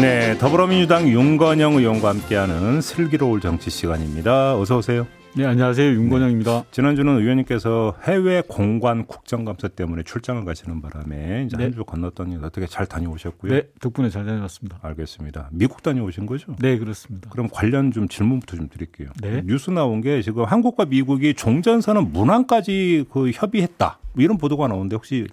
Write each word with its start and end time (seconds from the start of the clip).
네, 0.00 0.38
더불어민주당 0.38 1.08
윤건영 1.08 1.74
의원과 1.74 2.08
함께하는 2.08 2.80
슬기로울 2.80 3.40
정치 3.40 3.68
시간입니다. 3.68 4.56
어서 4.58 4.78
오세요. 4.78 5.06
네, 5.36 5.44
안녕하세요. 5.44 5.92
윤건영입니다. 5.92 6.62
네. 6.62 6.64
지난주는 6.70 7.18
의원님께서 7.18 7.94
해외 8.04 8.42
공관 8.48 9.04
국정감사 9.04 9.68
때문에 9.68 10.02
출장을 10.02 10.42
가시는 10.46 10.80
바람에 10.80 11.44
이제 11.44 11.58
네. 11.58 11.64
한주 11.64 11.84
건넜더니 11.84 12.36
어떻게 12.42 12.66
잘 12.66 12.86
다녀오셨고요. 12.86 13.52
네, 13.52 13.64
덕분에 13.78 14.08
잘 14.08 14.24
다녀왔습니다. 14.24 14.78
알겠습니다. 14.80 15.50
미국 15.52 15.82
다녀오신 15.82 16.24
거죠? 16.24 16.56
네, 16.58 16.78
그렇습니다. 16.78 17.28
그럼 17.28 17.50
관련 17.52 17.92
좀 17.92 18.08
질문부터 18.08 18.56
좀 18.56 18.70
드릴게요. 18.70 19.10
네. 19.20 19.42
뉴스 19.44 19.70
나온 19.70 20.00
게 20.00 20.22
지금 20.22 20.44
한국과 20.44 20.86
미국이 20.86 21.34
종전선언 21.34 22.10
문항까지 22.10 23.04
그 23.12 23.30
협의했다. 23.32 23.98
뭐 24.14 24.24
이런 24.24 24.38
보도가 24.38 24.66
나오는데 24.66 24.96
혹시 24.96 25.26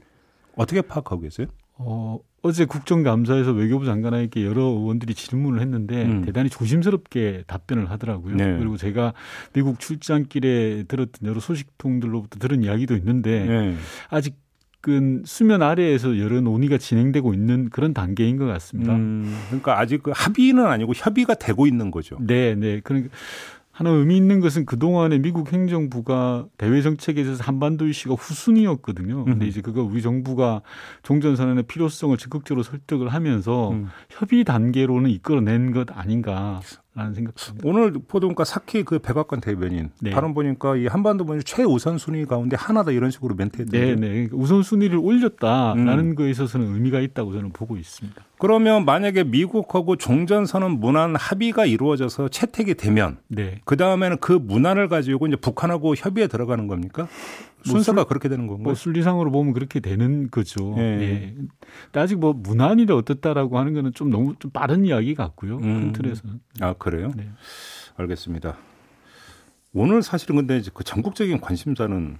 어떻게 0.57 0.81
파악하고 0.81 1.21
계세요? 1.21 1.47
어, 1.77 2.19
어제 2.43 2.65
국정감사에서 2.65 3.51
외교부 3.51 3.85
장관에게 3.85 4.45
여러 4.45 4.63
의원들이 4.63 5.15
질문을 5.15 5.59
했는데 5.59 6.05
음. 6.05 6.21
대단히 6.23 6.49
조심스럽게 6.49 7.43
답변을 7.47 7.89
하더라고요. 7.89 8.35
네. 8.35 8.57
그리고 8.57 8.77
제가 8.77 9.13
미국 9.53 9.79
출장길에 9.79 10.83
들었던 10.87 11.27
여러 11.27 11.39
소식통들로부터 11.39 12.39
들은 12.39 12.63
이야기도 12.63 12.95
있는데 12.95 13.45
네. 13.45 13.75
아직 14.09 14.35
은 14.87 15.23
수면 15.25 15.63
아래에서 15.63 16.17
여러 16.17 16.39
논의가 16.39 16.77
진행되고 16.77 17.33
있는 17.33 17.69
그런 17.69 17.93
단계인 17.93 18.37
것 18.37 18.45
같습니다. 18.45 18.93
음, 18.93 19.35
그러니까 19.47 19.79
아직 19.79 20.01
그 20.01 20.13
합의는 20.15 20.65
아니고 20.65 20.93
협의가 20.95 21.33
되고 21.33 21.67
있는 21.67 21.91
거죠. 21.91 22.17
네, 22.21 22.55
네. 22.55 22.79
그러니까 22.81 23.09
하나 23.77 23.91
의미 23.91 24.17
있는 24.17 24.39
것은 24.39 24.65
그동안에 24.65 25.19
미국 25.19 25.53
행정부가 25.53 26.47
대외 26.57 26.81
정책에 26.81 27.21
있어서 27.21 27.43
한반도 27.43 27.87
이슈가 27.87 28.15
후순위였거든요. 28.15 29.23
근데 29.23 29.45
음. 29.45 29.47
이제 29.47 29.61
그거 29.61 29.83
우리 29.83 30.01
정부가 30.01 30.63
종전선언의 31.03 31.65
필요성을 31.67 32.17
적극적으로 32.17 32.63
설득을 32.63 33.09
하면서 33.09 33.69
음. 33.69 33.89
협의 34.09 34.45
단계로는 34.45 35.11
이끌어낸 35.11 35.73
것 35.73 35.95
아닌가 35.95 36.59
라는 36.97 37.13
생각입니다. 37.13 37.69
오늘 37.69 37.93
보도니까 37.93 38.43
사키 38.43 38.81
그 38.81 38.97
백악관 38.97 39.39
대변인 39.39 39.91
네. 40.01 40.09
발언 40.09 40.33
보니까 40.33 40.75
이 40.75 40.87
한반도 40.87 41.25
분이 41.25 41.43
최우선 41.43 41.99
순위 41.99 42.25
가운데 42.25 42.57
하나다 42.57 42.89
이런 42.89 43.11
식으로 43.11 43.35
멘트했는데 43.35 43.79
네, 43.79 43.95
네. 43.95 44.07
그러니까 44.07 44.35
우선 44.37 44.63
순위를 44.63 44.97
올렸다라는 44.97 45.99
음. 45.99 46.15
거에 46.15 46.31
있어서는 46.31 46.73
의미가 46.73 46.99
있다고 47.01 47.33
저는 47.33 47.51
보고 47.51 47.77
있습니다. 47.77 48.19
그러면 48.39 48.85
만약에 48.85 49.23
미국하고 49.23 49.95
종전선언 49.95 50.79
문안 50.79 51.15
합의가 51.15 51.65
이루어져서 51.65 52.29
채택이 52.29 52.73
되면 52.73 53.17
네. 53.27 53.61
그 53.65 53.77
다음에는 53.77 54.17
그 54.19 54.31
문안을 54.31 54.87
가지고 54.89 55.27
이제 55.27 55.35
북한하고 55.35 55.95
협의에 55.95 56.27
들어가는 56.27 56.67
겁니까? 56.67 57.07
뭐 57.65 57.73
순서가 57.73 57.95
뭐 57.95 58.03
술, 58.03 58.09
그렇게 58.09 58.29
되는 58.29 58.47
건가요? 58.47 58.63
뭐 58.63 58.75
순리상으로 58.75 59.31
보면 59.31 59.53
그렇게 59.53 59.79
되는 59.79 60.29
거죠. 60.29 60.75
예. 60.77 60.81
예. 60.81 61.35
아직 61.93 62.17
뭐 62.17 62.33
문안이라 62.33 62.95
어떻다라고 62.95 63.57
하는 63.57 63.73
거는 63.73 63.93
좀 63.93 64.09
너무 64.09 64.35
좀 64.39 64.51
빠른 64.51 64.85
이야기 64.85 65.15
같고요. 65.15 65.57
음. 65.57 65.61
큰 65.61 65.93
틀에서는. 65.93 66.39
아 66.61 66.73
그래요? 66.89 67.11
네. 67.17 67.29
알겠습니다. 67.97 68.57
오늘 69.73 70.01
사실은 70.01 70.37
근데 70.37 70.61
그 70.73 70.83
전국적인 70.83 71.41
관심사는 71.41 72.17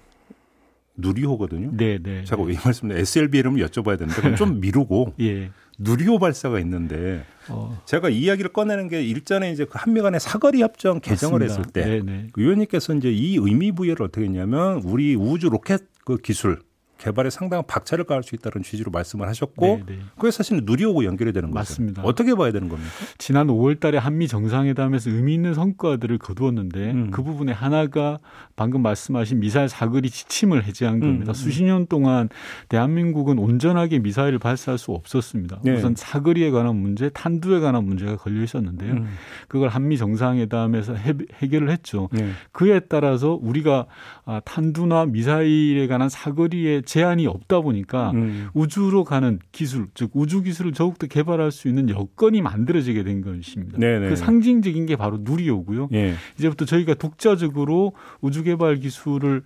누리호거든요. 0.98 1.72
네, 1.74 2.00
네. 2.02 2.24
제가 2.26 2.42
네. 2.44 2.50
왜 2.50 2.60
말씀드려 2.64 3.00
SLB 3.00 3.38
이름을 3.40 3.66
여쭤봐야 3.66 3.98
되는데 3.98 4.20
그럼 4.20 4.36
좀 4.36 4.60
미루고 4.62 5.14
예. 5.22 5.52
누리호 5.80 6.18
발사가 6.20 6.60
있는데 6.60 7.24
어. 7.50 7.80
제가 7.86 8.10
이 8.10 8.20
이야기를 8.20 8.52
꺼내는 8.52 8.90
게 8.90 9.04
일전에 9.04 9.52
이제 9.52 9.66
그 9.66 9.74
한미 9.76 10.02
간의 10.02 10.20
사거리 10.20 10.62
협정 10.62 11.00
개정을 11.00 11.40
맞습니다. 11.40 11.60
했을 11.60 11.72
때 11.72 11.86
네네. 11.86 12.04
네. 12.24 12.28
그 12.34 12.42
의원님께서 12.42 12.96
이제 12.96 13.12
이 13.12 13.36
의미 13.36 13.72
부여를 13.72 14.08
어떻게 14.08 14.26
했냐면 14.26 14.82
우리 14.84 15.16
우주 15.16 15.50
로켓 15.50 15.84
그 16.04 16.18
기술 16.18 16.62
개발에 16.98 17.30
상당한 17.30 17.66
박차를 17.68 18.06
가할 18.06 18.24
수 18.24 18.36
있다는 18.36 18.64
취지로 18.64 18.92
말씀을 18.92 19.28
하셨고 19.28 19.66
네네. 19.66 19.84
네. 19.86 20.00
그게 20.18 20.32
사실 20.32 20.62
누리호고 20.64 21.06
연결이 21.06 21.34
되는 21.34 21.50
거죠. 21.50 21.60
맞습니다. 21.60 22.02
어떻게 22.04 22.36
봐야 22.36 22.52
되는 22.52 22.70
겁니까? 22.70 22.92
지난 23.18 23.48
5월 23.48 23.80
달에 23.80 23.98
한미 23.98 24.28
정상회담에서 24.28 25.12
의미 25.12 25.34
있는 25.34 25.54
성과들을 25.54 26.18
거두었는데 26.18 26.92
음. 26.92 27.12
그 27.12 27.24
부분에 27.24 27.52
하나가 27.52 28.20
방금 28.56 28.82
말씀하신 28.82 29.40
미사일 29.40 29.70
사거리 29.70 30.10
지침을 30.10 30.64
해제한 30.66 31.00
겁니다. 31.00 31.32
음. 31.32 31.34
수십 31.34 31.64
년 31.64 31.86
동안 31.88 32.30
대한민국은 32.70 33.38
온전하게 33.38 34.00
미사일을 34.00 34.40
발사할 34.40 34.78
수 34.78 34.92
없었습니다. 34.92 35.60
네. 35.64 35.74
우선 35.74 35.94
사거리에 35.96 36.52
관한 36.52 36.76
문제, 36.76 37.10
탄두에 37.10 37.60
관한 37.60 37.84
문제가 37.86 38.18
걸려 38.18 38.42
있었는데요. 38.44 38.94
음. 38.94 39.08
그걸 39.48 39.70
한미 39.70 39.98
정상회담에서 39.98 40.96
해, 40.96 41.14
결을 41.48 41.70
했죠. 41.70 42.10
네. 42.12 42.32
그에 42.52 42.80
따라서 42.80 43.38
우리가 43.42 43.86
아, 44.26 44.42
탄두나 44.44 45.06
미사일에 45.06 45.88
관한 45.88 46.10
사거리에 46.10 46.82
제한이 46.88 47.28
없다 47.28 47.60
보니까 47.62 48.12
음. 48.12 48.50
우주로 48.54 49.04
가는 49.04 49.40
기술, 49.52 49.88
즉 49.94 50.10
우주 50.14 50.42
기술을 50.42 50.72
더욱더 50.72 51.06
개발할 51.06 51.52
수 51.52 51.68
있는 51.68 51.90
여건이 51.90 52.42
만들어지게 52.42 53.04
된 53.04 53.22
것입니다. 53.22 53.78
네네. 53.78 54.10
그 54.10 54.16
상징적인 54.16 54.86
게 54.88 54.96
바로 54.96 55.18
누리호고요. 55.22 55.90
예. 55.94 56.16
이제부터 56.40 56.66
저희가 56.66 56.96
독자적으로 56.96 57.94
우주 58.22 58.44
개발 58.44 58.78
기술을 58.78 59.44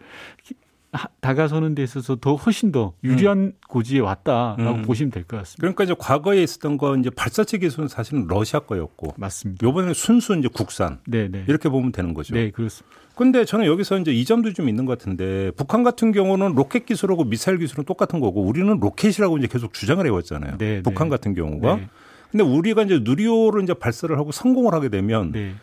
다가서는 1.21 1.73
데 1.73 1.83
있어서 1.83 2.17
더 2.17 2.35
훨씬 2.35 2.71
더 2.73 2.93
유리한 3.03 3.37
음. 3.37 3.53
고지에 3.69 3.99
왔다라고 3.99 4.79
음. 4.79 4.81
보시면 4.81 5.09
될 5.11 5.23
것 5.23 5.37
같습니다. 5.37 5.61
그러니까 5.61 5.85
이제 5.85 5.95
과거에 5.97 6.43
있었던 6.43 6.77
거 6.77 6.97
이제 6.97 7.09
발사체 7.09 7.57
기술은 7.59 7.87
사실은 7.87 8.27
러시아 8.27 8.59
거였고 8.59 9.13
맞습니다. 9.17 9.65
요번에 9.65 9.93
순수 9.93 10.35
이제 10.37 10.49
국산 10.53 10.99
네네. 11.07 11.45
이렇게 11.47 11.69
보면 11.69 11.93
되는 11.93 12.13
거죠. 12.13 12.33
네, 12.35 12.51
그렇습니다. 12.51 12.97
근데 13.15 13.45
저는 13.45 13.65
여기서 13.65 13.99
이제 13.99 14.11
이 14.11 14.25
점도 14.25 14.53
좀 14.53 14.69
있는 14.69 14.85
것 14.85 14.97
같은데 14.97 15.51
북한 15.51 15.83
같은 15.83 16.11
경우는 16.11 16.55
로켓 16.55 16.85
기술하고 16.85 17.25
미사일 17.25 17.57
기술은 17.57 17.85
똑같은 17.85 18.19
거고 18.19 18.41
우리는 18.41 18.79
로켓이라고 18.79 19.37
이제 19.37 19.47
계속 19.47 19.73
주장을 19.73 20.05
해왔잖아요. 20.05 20.57
네, 20.57 20.81
북한 20.81 21.07
네. 21.07 21.15
같은 21.15 21.33
경우가. 21.33 21.75
네. 21.75 21.89
근데 22.31 22.43
우리가 22.43 22.83
이제 22.83 22.99
누리호를 23.01 23.63
이제 23.63 23.73
발사를 23.73 24.17
하고 24.17 24.31
성공을 24.31 24.73
하게 24.73 24.89
되면 24.89 25.31
네. 25.33 25.53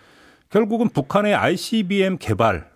결국은 0.50 0.88
북한의 0.90 1.34
ICBM 1.34 2.18
개발 2.18 2.70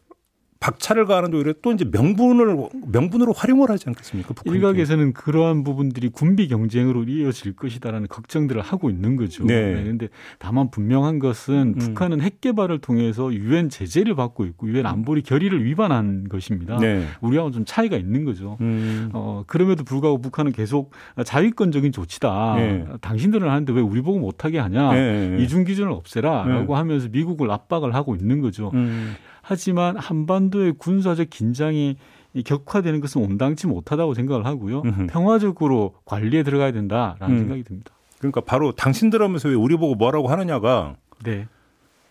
박차를 0.63 1.07
가하는데 1.07 1.37
오히려 1.37 1.53
또 1.61 1.73
이제 1.73 1.85
명분을 1.85 2.69
명분으로 2.87 3.33
활용을 3.33 3.69
하지 3.69 3.89
않겠습니까? 3.89 4.33
일각에서는 4.45 5.13
그러한 5.13 5.65
부분들이 5.65 6.09
군비 6.09 6.47
경쟁으로 6.47 7.03
이어질 7.03 7.57
것이다라는 7.57 8.07
걱정들을 8.07 8.63
하고 8.63 8.89
있는 8.89 9.17
거죠. 9.17 9.45
네. 9.45 9.75
그런데 9.75 10.07
네. 10.07 10.13
다만 10.39 10.71
분명한 10.71 11.19
것은 11.19 11.55
음. 11.55 11.75
북한은 11.75 12.21
핵 12.21 12.41
개발을 12.41 12.79
통해서 12.79 13.35
유엔 13.35 13.71
제재를 13.71 14.15
받고 14.15 14.45
있고 14.47 14.69
유엔 14.69 14.87
안보리 14.87 15.23
결의를 15.23 15.65
위반한 15.65 16.29
것입니다. 16.29 16.79
네. 16.79 17.07
우리하고 17.21 17.51
좀 17.51 17.65
차이가 17.65 17.97
있는 17.97 18.25
거죠. 18.25 18.57
음. 18.61 19.11
어, 19.13 19.43
그럼에도 19.49 19.83
불구하고 19.83 20.21
북한은 20.21 20.53
계속 20.53 20.93
자위권적인 21.25 21.91
조치다. 21.91 22.55
네. 22.57 22.85
당신들은 23.01 23.49
하는데 23.49 23.73
왜 23.73 23.81
우리 23.81 24.01
보고 24.01 24.21
못하게 24.21 24.61
하냐? 24.61 24.93
네. 24.93 25.39
이중 25.41 25.65
기준을 25.65 25.91
없애라라고 25.91 26.73
네. 26.73 26.79
하면서 26.79 27.09
미국을 27.11 27.51
압박을 27.51 27.97
하고 27.97 28.15
있는 28.15 28.41
거죠. 28.41 28.71
음. 28.75 29.17
하지만 29.43 29.97
한반도 29.97 30.52
의 30.55 30.73
군사적 30.73 31.31
긴장이 31.31 31.97
격화되는 32.45 33.01
것은 33.01 33.23
온당치 33.23 33.67
못하다고 33.67 34.15
생각을 34.15 34.47
하고요. 34.47 34.83
으흠. 34.85 35.07
평화적으로 35.09 35.95
관리에 36.05 36.43
들어가야 36.43 36.73
된다라는 36.73 37.35
음. 37.35 37.39
생각이 37.41 37.63
듭니다. 37.65 37.93
그러니까 38.19 38.41
바로 38.41 38.73
당신들 38.73 39.21
하면서 39.21 39.49
왜 39.49 39.55
우리 39.55 39.77
보고 39.77 39.95
뭐라고 39.95 40.29
하느냐가 40.29 40.97
네. 41.25 41.49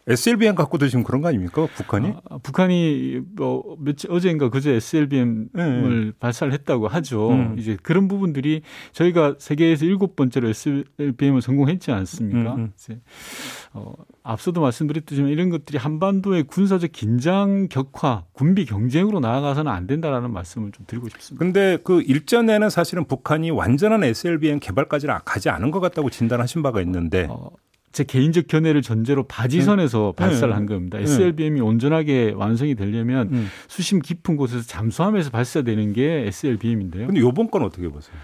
SLBM 0.07 0.55
갖고 0.55 0.77
드시면 0.77 1.03
그런 1.03 1.21
거 1.21 1.27
아닙니까? 1.27 1.67
북한이? 1.75 2.13
아, 2.29 2.37
북한이 2.39 3.21
뭐 3.35 3.77
며칠 3.79 4.11
어제인가 4.11 4.49
그제 4.49 4.71
SLBM을 4.71 5.49
네. 5.53 6.11
발사를 6.19 6.51
했다고 6.53 6.87
하죠. 6.87 7.31
음. 7.31 7.55
이제 7.59 7.77
그런 7.81 8.07
부분들이 8.07 8.61
저희가 8.93 9.35
세계에서 9.37 9.85
일곱 9.85 10.15
번째로 10.15 10.49
SLBM을 10.49 11.41
성공했지 11.41 11.91
않습니까? 11.91 12.55
음. 12.55 12.59
음. 12.59 12.71
이제 12.75 12.99
어, 13.73 13.93
앞서도 14.23 14.61
말씀드렸듯이 14.61 15.21
이런 15.21 15.49
것들이 15.49 15.77
한반도의 15.77 16.43
군사적 16.43 16.91
긴장 16.91 17.67
격화, 17.69 18.25
군비 18.33 18.65
경쟁으로 18.65 19.19
나아가서는 19.19 19.71
안 19.71 19.87
된다라는 19.87 20.31
말씀을 20.31 20.71
좀 20.71 20.85
드리고 20.87 21.09
싶습니다. 21.09 21.43
근데 21.43 21.77
그 21.83 22.01
일전에는 22.01 22.69
사실은 22.69 23.05
북한이 23.05 23.51
완전한 23.51 24.03
SLBM 24.03 24.59
개발까지는 24.59 25.19
가지 25.25 25.49
않은 25.49 25.71
것 25.71 25.79
같다고 25.79 26.09
진단하신 26.09 26.63
바가 26.63 26.81
있는데 26.81 27.27
어, 27.29 27.51
제 27.91 28.03
개인적 28.03 28.47
견해를 28.47 28.81
전제로 28.81 29.23
바지선에서 29.23 30.13
네. 30.15 30.23
발사를 30.23 30.55
한 30.55 30.65
겁니다. 30.65 30.97
네. 30.97 31.03
SLBM이 31.03 31.61
온전하게 31.61 32.33
완성이 32.35 32.75
되려면 32.75 33.29
음. 33.31 33.47
수심 33.67 33.99
깊은 33.99 34.37
곳에서 34.37 34.65
잠수함에서 34.65 35.29
발사되는 35.29 35.93
게 35.93 36.25
SLBM인데요. 36.27 37.07
근데 37.07 37.21
요번 37.21 37.51
건 37.51 37.63
어떻게 37.63 37.89
보세요? 37.89 38.15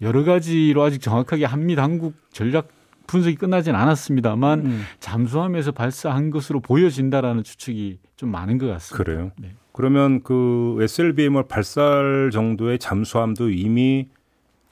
여러 0.00 0.24
가지로 0.24 0.82
아직 0.82 1.00
정확하게 1.00 1.44
한미 1.44 1.76
당국 1.76 2.14
전략 2.30 2.68
분석이 3.06 3.36
끝나진 3.36 3.74
않았습니다만 3.74 4.66
음. 4.66 4.82
잠수함에서 5.00 5.72
발사한 5.72 6.30
것으로 6.30 6.60
보여진다라는 6.60 7.44
추측이 7.44 7.98
좀 8.16 8.30
많은 8.30 8.58
것 8.58 8.66
같습니다. 8.66 9.04
그래요. 9.04 9.30
네. 9.38 9.54
그러면 9.72 10.22
그 10.22 10.78
SLBM을 10.80 11.48
발사할 11.48 12.30
정도의 12.32 12.78
잠수함도 12.78 13.50
이미 13.50 14.08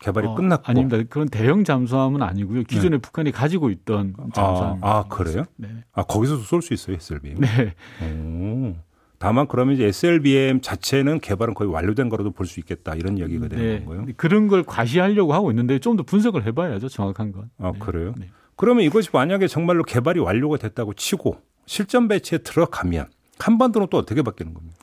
개발이 0.03 0.27
어, 0.27 0.35
끝났고 0.35 0.65
아닙니다. 0.71 0.99
그런 1.09 1.29
대형 1.29 1.65
잠수함은 1.65 2.23
아니고요. 2.23 2.65
기존에 2.65 2.97
네. 2.97 2.99
북한이 2.99 3.31
가지고 3.33 3.71
있던 3.71 4.15
잠수함. 4.35 4.79
아, 4.83 4.99
아 4.99 5.05
그래요? 5.09 5.45
네. 5.57 5.69
아 5.93 6.03
거기서도 6.03 6.43
쏠수 6.43 6.75
있어요, 6.75 6.97
SLBM. 6.97 7.41
네. 7.41 7.75
오. 8.05 8.75
다만 9.19 9.47
그러면 9.47 9.75
이제 9.77 9.85
SLBM 9.87 10.61
자체는 10.61 11.21
개발은 11.21 11.55
거의 11.55 11.71
완료된 11.71 12.09
거라도 12.09 12.33
볼 12.33 12.47
수 12.49 12.59
있겠다 12.59 12.95
이런 12.97 13.17
이야기가 13.17 13.47
되는 13.49 13.65
네. 13.65 13.85
건가요? 13.85 14.07
그런 14.17 14.49
걸 14.49 14.65
과시하려고 14.65 15.33
하고 15.33 15.51
있는데 15.53 15.79
좀 15.79 15.97
더 15.97 16.03
분석을 16.03 16.45
해봐야죠, 16.47 16.89
정확한 16.89 17.31
건. 17.31 17.51
아 17.59 17.71
네. 17.73 17.79
그래요? 17.79 18.15
네. 18.19 18.29
그러면 18.57 18.83
이것이 18.85 19.11
만약에 19.13 19.47
정말로 19.47 19.85
개발이 19.85 20.19
완료가 20.21 20.57
됐다고 20.57 20.95
치고 20.95 21.37
실전 21.67 22.09
배치에 22.09 22.39
들어가면 22.39 23.07
한반도는 23.39 23.87
또 23.91 23.99
어떻게 23.99 24.23
바뀌는 24.23 24.53
겁니까? 24.55 24.77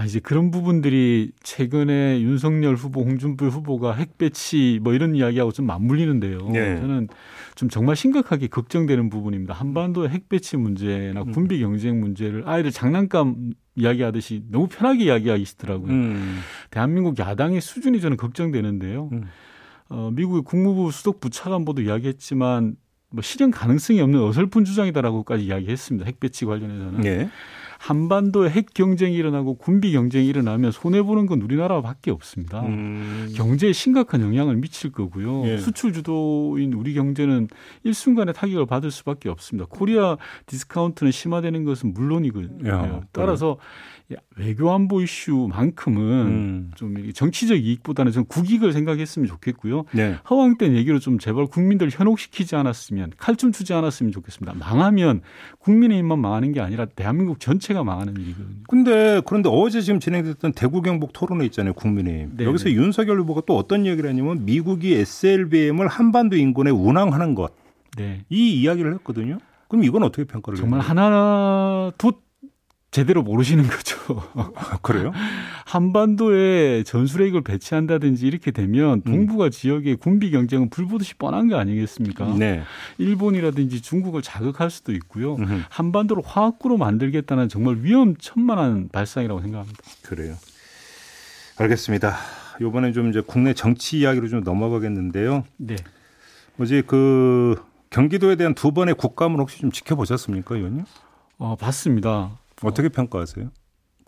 아, 0.00 0.04
이제 0.06 0.18
그런 0.18 0.50
부분들이 0.50 1.30
최근에 1.42 2.22
윤석열 2.22 2.74
후보, 2.74 3.02
홍준표 3.02 3.48
후보가 3.48 3.92
핵 3.92 4.16
배치 4.16 4.80
뭐 4.82 4.94
이런 4.94 5.14
이야기하고 5.14 5.52
좀 5.52 5.66
맞물리는데요. 5.66 6.38
네. 6.48 6.80
저는 6.80 7.08
좀 7.54 7.68
정말 7.68 7.96
심각하게 7.96 8.46
걱정되는 8.46 9.10
부분입니다. 9.10 9.52
한반도의 9.52 10.08
핵 10.08 10.30
배치 10.30 10.56
문제나 10.56 11.20
음. 11.20 11.32
군비 11.32 11.60
경쟁 11.60 12.00
문제를 12.00 12.44
아이들 12.46 12.70
장난감 12.70 13.52
이야기하듯이 13.74 14.42
너무 14.48 14.68
편하게 14.68 15.04
이야기하시더라고요. 15.04 15.92
음. 15.92 16.38
대한민국 16.70 17.18
야당의 17.18 17.60
수준이 17.60 18.00
저는 18.00 18.16
걱정되는데요. 18.16 19.10
음. 19.12 19.24
어, 19.90 20.10
미국의 20.14 20.44
국무부 20.46 20.90
수석 20.92 21.20
부차관보도 21.20 21.82
이야기했지만 21.82 22.76
뭐 23.10 23.20
실현 23.20 23.50
가능성이 23.50 24.00
없는 24.00 24.18
어설픈 24.22 24.64
주장이다라고까지 24.64 25.44
이야기했습니다. 25.44 26.06
핵 26.06 26.20
배치 26.20 26.46
관련해서는. 26.46 27.02
네. 27.02 27.28
한반도에 27.80 28.50
핵 28.50 28.74
경쟁이 28.74 29.16
일어나고 29.16 29.54
군비 29.54 29.92
경쟁이 29.92 30.26
일어나면 30.26 30.70
손해 30.70 31.02
보는 31.02 31.24
건 31.24 31.40
우리나라밖에 31.40 32.10
없습니다. 32.10 32.60
음. 32.60 33.32
경제에 33.34 33.72
심각한 33.72 34.20
영향을 34.20 34.56
미칠 34.56 34.92
거고요. 34.92 35.46
예. 35.46 35.56
수출 35.56 35.94
주도인 35.94 36.74
우리 36.74 36.92
경제는 36.92 37.48
일순간에 37.82 38.34
타격을 38.34 38.66
받을 38.66 38.90
수밖에 38.90 39.30
없습니다. 39.30 39.66
Korea 39.70 40.18
discount는 40.44 41.10
심화되는 41.10 41.64
것은 41.64 41.94
물론이거든요. 41.94 43.04
따라서 43.12 43.56
외교 44.36 44.72
안보 44.72 45.00
이슈만큼은 45.00 46.02
음. 46.02 46.70
좀 46.74 47.12
정치적 47.12 47.64
이익보다는 47.64 48.12
좀 48.12 48.24
국익을 48.24 48.72
생각했으면 48.72 49.26
좋겠고요. 49.28 49.84
네. 49.92 50.16
허황 50.28 50.58
된 50.58 50.74
얘기로 50.76 50.98
좀 50.98 51.18
제발 51.18 51.46
국민들 51.46 51.88
현혹시키지 51.90 52.56
않았으면 52.56 53.12
칼춤 53.16 53.52
추지 53.52 53.72
않았으면 53.72 54.12
좋겠습니다. 54.12 54.54
망하면 54.58 55.22
국민의힘만 55.60 56.18
망하는 56.18 56.52
게 56.52 56.60
아니라 56.60 56.86
대한민국 56.86 57.40
전체 57.40 57.69
가 57.74 57.84
망하는 57.84 58.14
일이거든요. 58.14 58.56
근데 58.68 59.20
그런데 59.26 59.48
어제 59.52 59.80
지금 59.80 60.00
진행됐던 60.00 60.52
대구 60.52 60.82
경북 60.82 61.12
토론회 61.12 61.44
있잖아요. 61.46 61.72
국민의힘. 61.74 62.36
네 62.36 62.44
여기서 62.44 62.64
네. 62.64 62.74
윤석열 62.74 63.20
후보가 63.20 63.42
또 63.46 63.56
어떤 63.56 63.86
얘기를 63.86 64.08
했냐면 64.10 64.44
미국이 64.44 64.94
SLBM을 64.94 65.88
한반도 65.88 66.36
인근에 66.36 66.70
운항하는 66.70 67.34
것. 67.34 67.52
네. 67.96 68.24
이 68.28 68.60
이야기를 68.60 68.94
했거든요. 68.94 69.38
그럼 69.68 69.84
이건 69.84 70.02
어떻게 70.02 70.24
평가를? 70.24 70.58
정말 70.58 70.80
하나 70.80 71.92
두 71.96 72.12
제대로 72.90 73.22
모르시는 73.22 73.68
거죠. 73.68 73.96
아, 74.34 74.78
그래요? 74.82 75.12
한반도에 75.64 76.82
전술핵을 76.82 77.42
배치한다든지 77.42 78.26
이렇게 78.26 78.50
되면 78.50 79.02
음. 79.06 79.12
동북아 79.12 79.46
음. 79.46 79.50
지역의 79.50 79.96
군비 79.96 80.32
경쟁은 80.32 80.70
불보듯이 80.70 81.14
뻔한 81.14 81.48
거 81.48 81.56
아니겠습니까? 81.56 82.34
네. 82.36 82.62
일본이라든지 82.98 83.80
중국을 83.80 84.22
자극할 84.22 84.70
수도 84.70 84.92
있고요. 84.92 85.36
음흠. 85.36 85.62
한반도를 85.68 86.24
화학구로 86.26 86.78
만들겠다는 86.78 87.48
정말 87.48 87.76
위험천만한 87.80 88.88
발상이라고 88.90 89.40
생각합니다. 89.40 89.78
그래요. 90.02 90.34
알겠습니다. 91.58 92.16
이번에 92.60 92.90
좀 92.90 93.08
이제 93.10 93.22
국내 93.24 93.54
정치 93.54 94.00
이야기로 94.00 94.28
좀 94.28 94.42
넘어가겠는데요. 94.42 95.44
네. 95.58 95.76
어제 96.58 96.82
그 96.82 97.54
경기도에 97.90 98.34
대한 98.34 98.54
두 98.54 98.72
번의 98.72 98.94
국감을 98.94 99.38
혹시 99.38 99.60
좀 99.60 99.70
지켜보셨습니까, 99.70 100.56
의원님? 100.56 100.84
어, 101.38 101.56
봤습니다. 101.56 102.39
어떻게 102.62 102.88
평가하세요? 102.88 103.50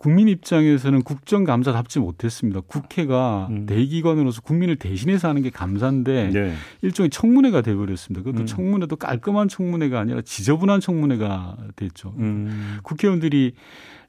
국민 0.03 0.27
입장에서는 0.27 1.01
국정감사답지 1.03 1.99
못했습니다. 1.99 2.59
국회가 2.67 3.47
음. 3.49 3.65
대기관으로서 3.65 4.41
국민을 4.41 4.75
대신해서 4.75 5.29
하는 5.29 5.41
게 5.41 5.49
감사인데 5.49 6.29
네. 6.33 6.53
일종의 6.81 7.09
청문회가 7.09 7.61
돼버렸습니다. 7.61 8.21
그것도 8.21 8.43
음. 8.43 8.45
청문회도 8.45 8.97
깔끔한 8.97 9.47
청문회가 9.47 10.01
아니라 10.01 10.21
지저분한 10.21 10.81
청문회가 10.81 11.55
됐죠. 11.77 12.13
음. 12.17 12.79
국회의원들이 12.83 13.53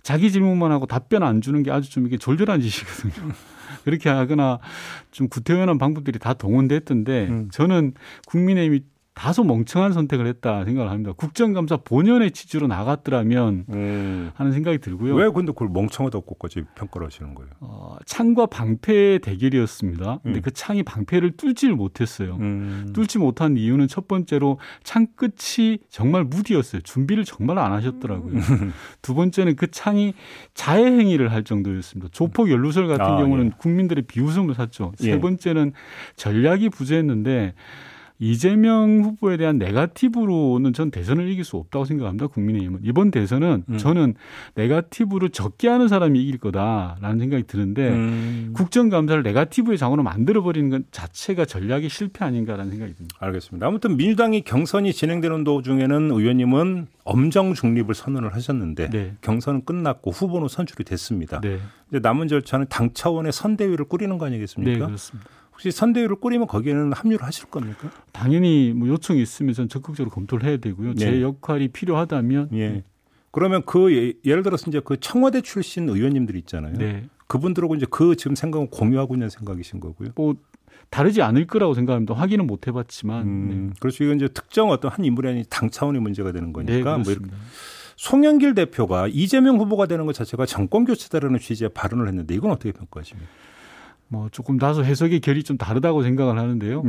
자기 0.03 0.33
질문만 0.33 0.73
하고 0.73 0.87
답변 0.87 1.23
안 1.23 1.41
주는 1.41 1.63
게 1.63 1.71
아주 1.71 1.89
좀 1.91 2.07
이게 2.07 2.19
졸졸한 2.19 2.61
짓이거든요. 2.61 3.31
그렇게 3.85 4.09
하거나 4.09 4.59
좀 5.13 5.29
구태연한 5.29 5.79
방법들이 5.79 6.19
다 6.19 6.35
동원됐던데 6.35 7.29
음. 7.29 7.49
저는 7.53 7.95
국민의힘이 8.27 8.81
다소 9.15 9.45
멍청한 9.45 9.93
선택을 9.93 10.27
했다 10.27 10.65
생각을 10.65 10.91
합니다. 10.91 11.13
국정감사 11.17 11.79
본연의 11.79 12.33
취지로 12.33 12.67
나갔더라면 12.67 13.65
음. 13.69 14.31
하는 14.35 14.53
생각이 14.53 14.79
들고요. 14.79 15.15
왜 15.15 15.31
근데 15.31 15.53
그걸 15.53 15.69
멍청하다고까지 15.73 16.65
평가를 16.75 17.07
하시는 17.07 17.33
거예요? 17.35 17.51
어, 17.61 17.97
창과 18.07 18.47
방패의 18.47 19.21
대결이었습니다. 19.21 20.19
근데 20.25 20.41
음. 20.41 20.43
그 20.43 20.51
창이 20.51 20.83
방패를 20.83 21.37
뚫지를 21.37 21.77
못했어요. 21.77 22.37
음. 22.41 22.91
뚫지 22.93 23.19
못한 23.19 23.57
이유는 23.57 23.87
첫 23.87 24.09
번째로 24.09 24.59
창 24.83 25.07
끝이 25.15 25.79
정말 25.91 26.25
무디였어요. 26.25 26.83
준비를 26.83 27.25
정말 27.25 27.59
안 27.59 27.73
하셨더라고요. 27.73 28.35
음. 28.35 28.73
두 29.01 29.15
번째는 29.15 29.55
그 29.55 29.71
창이 29.71 30.15
자해 30.55 30.85
행위를 30.85 31.31
할 31.31 31.45
정도였습니다. 31.45 32.11
조폭 32.11 32.51
연루설 32.51 32.89
같은 32.89 33.05
아, 33.05 33.17
경우는 33.19 33.47
예. 33.47 33.51
국민들의 33.59 34.05
비웃음을 34.09 34.55
샀죠. 34.55 34.93
세 34.97 35.13
예. 35.13 35.21
번째는 35.21 35.73
전략이 36.17 36.71
부재했는데 36.71 37.55
이재명 38.19 39.01
후보에 39.03 39.37
대한 39.37 39.59
네가티브로는 39.59 40.73
전 40.73 40.91
대선을 40.91 41.29
이길 41.29 41.45
수 41.45 41.57
없다고 41.57 41.85
생각합니다. 41.85 42.29
국민의힘은 42.29 42.81
이번 42.85 43.11
대선은 43.11 43.65
음. 43.69 43.79
저는 43.79 44.15
네가티브를 44.55 45.31
적게 45.31 45.69
하는 45.69 45.89
사람이 45.89 46.23
이길 46.23 46.39
거다라는 46.39 47.19
생각이 47.19 47.43
드는데 47.45 47.91
음. 47.91 48.53
국정감사를 48.55 49.23
네가티브의 49.25 49.79
장으로 49.79 50.05
만들어 50.05 50.43
버리는 50.43 50.71
것 50.71 50.83
자체가 50.93 51.45
전략의 51.45 51.89
실패 51.89 52.25
아닌가라는 52.25 52.71
생각이 52.71 52.95
듭니다. 52.95 53.17
알겠습니다. 53.19 53.67
아무튼 53.67 53.97
민주당이 53.97 54.43
경선이 54.43 54.93
진행되는 54.93 55.43
도중에는 55.43 56.11
의원님은 56.13 56.87
엄정 57.03 57.53
중립을 57.55 57.95
선언을 57.95 58.33
하셨는데 58.35 58.91
네. 58.91 59.15
경선은 59.23 59.65
끝났고 59.65 60.13
후보는 60.13 60.49
선출이 60.49 60.85
됐습니다. 60.85 61.41
네. 61.41 61.59
이제 61.91 61.99
남은 61.99 62.29
절차는 62.29 62.67
당 62.69 62.91
차원의 62.95 63.33
선대위를 63.33 63.87
꾸리는 63.87 64.17
거 64.19 64.27
아니겠습니까? 64.27 64.79
네, 64.79 64.87
그렇습니다. 64.87 65.29
혹시 65.55 65.71
선대위를 65.71 66.17
꾸리면 66.17 66.49
거기에는 66.49 66.93
합류를 66.93 67.25
하실 67.25 67.47
겁니까? 67.47 67.91
당연히 68.13 68.73
뭐 68.75 68.89
요청이 68.89 69.23
있으면 69.23 69.55
전 69.55 69.69
적극적으로 69.69 70.11
검토를 70.13 70.47
해야 70.47 70.57
되고요. 70.57 70.95
제 70.95 71.11
네. 71.11 71.23
역할이 71.23 71.69
필요하다면. 71.69 72.51
예. 72.55 72.83
그러면 73.31 73.63
그 73.65 73.93
예, 73.95 74.13
예를 74.25 74.43
들어서 74.43 74.69
이제 74.69 74.81
그 74.85 74.99
청와대 74.99 75.41
출신 75.41 75.89
의원님들 75.89 76.37
있잖아요. 76.37 76.75
네. 76.75 77.09
그분들하고 77.29 77.77
이제 77.77 77.87
그 77.89 78.17
지금 78.17 78.35
생각은 78.35 78.69
공유하고 78.69 79.15
있는 79.15 79.29
생각이신 79.31 79.81
거고요. 79.81 80.11
뭐 80.17 80.35
다르지 80.91 81.23
않을 81.23 81.47
거라고 81.47 81.75
생각합니다. 81.75 82.15
확인은 82.15 82.47
못 82.47 82.67
해봤지만. 82.67 83.23
음, 83.23 83.69
네. 83.69 83.75
그렇죠. 83.81 84.05
이건 84.05 84.17
이제 84.17 84.29
특정 84.29 84.71
어떤 84.71 84.91
한 84.91 85.05
인물이 85.05 85.29
아닌 85.29 85.45
당 85.49 85.71
차원의 85.71 86.03
문제가 86.03 86.33
되는 86.33 86.53
거니까. 86.53 86.99
네, 86.99 87.15
뭐. 87.15 87.29
송영길 87.97 88.55
대표가 88.55 89.07
이재명 89.09 89.59
후보가 89.59 89.87
되는 89.87 90.05
것 90.05 90.15
자체가 90.15 90.47
정권 90.47 90.85
교체다라는 90.85 91.39
취지의 91.39 91.71
발언을 91.75 92.09
했는데 92.09 92.35
이건 92.35 92.51
어떻게 92.51 92.73
평가하십니까? 92.73 93.31
뭐 94.09 94.29
조금 94.31 94.59
다소 94.59 94.85
해석의 94.85 95.21
결이 95.21 95.43
좀 95.43 95.57
다르다고 95.57 96.03
생각을 96.03 96.39
하는데요. 96.39 96.83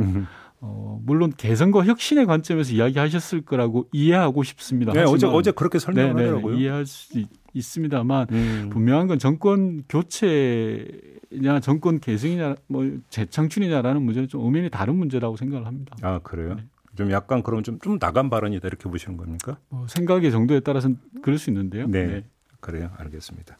어, 0.60 1.00
물론 1.04 1.32
개선과 1.36 1.84
혁신의 1.84 2.26
관점에서 2.26 2.72
이야기하셨을 2.72 3.42
거라고 3.42 3.88
이해하고 3.92 4.42
싶습니다. 4.42 4.92
네, 4.92 5.02
어제 5.02 5.26
어제 5.26 5.50
그렇게 5.50 5.78
설명하더라고요. 5.78 6.52
네, 6.52 6.56
네, 6.56 6.62
이해할 6.62 6.86
수 6.86 7.24
있습니다만 7.52 8.26
음. 8.32 8.70
분명한 8.72 9.06
건 9.06 9.18
정권 9.18 9.82
교체냐 9.88 11.60
정권 11.60 12.00
개성이냐 12.00 12.54
뭐 12.68 12.90
재창출이냐라는 13.10 14.02
문제는 14.02 14.28
좀 14.28 14.44
의미이 14.44 14.70
다른 14.70 14.96
문제라고 14.96 15.36
생각을 15.36 15.66
합니다. 15.66 15.96
아 16.02 16.20
그래요? 16.22 16.54
네. 16.54 16.64
좀 16.96 17.10
약간 17.10 17.42
그럼 17.42 17.62
좀, 17.62 17.78
좀 17.80 17.98
나간 17.98 18.30
발언이다 18.30 18.66
이렇게 18.66 18.88
보시는 18.88 19.18
겁니까? 19.18 19.58
뭐 19.68 19.86
생각의 19.88 20.30
정도에 20.30 20.60
따라서는 20.60 20.98
그럴 21.22 21.38
수 21.38 21.50
있는데요. 21.50 21.86
네. 21.86 22.06
네. 22.06 22.24
그래요. 22.60 22.90
알겠습니다. 22.96 23.58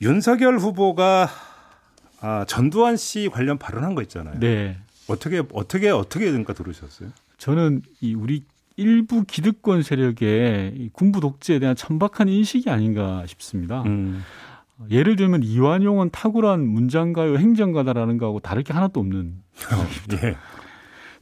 윤석열 0.00 0.58
후보가 0.58 1.28
아, 2.26 2.44
전두환 2.44 2.96
씨 2.96 3.28
관련 3.28 3.56
발언한 3.56 3.94
거 3.94 4.02
있잖아요. 4.02 4.40
네. 4.40 4.76
어떻게 5.06 5.44
어떻게 5.52 5.90
어떻게 5.90 6.32
된가 6.32 6.54
들으셨어요? 6.54 7.10
저는 7.38 7.82
이 8.00 8.14
우리 8.14 8.42
일부 8.76 9.22
기득권 9.24 9.84
세력의 9.84 10.90
군부 10.92 11.20
독재에 11.20 11.60
대한 11.60 11.76
천박한 11.76 12.28
인식이 12.28 12.68
아닌가 12.68 13.24
싶습니다. 13.28 13.82
음. 13.82 14.24
예를 14.90 15.14
들면 15.14 15.44
이완용은 15.44 16.10
탁월한 16.10 16.66
문장가요 16.66 17.38
행정가다라는 17.38 18.18
거하고 18.18 18.40
다를 18.40 18.64
게 18.64 18.72
하나도 18.72 18.98
없는. 18.98 19.34
예. 20.24 20.36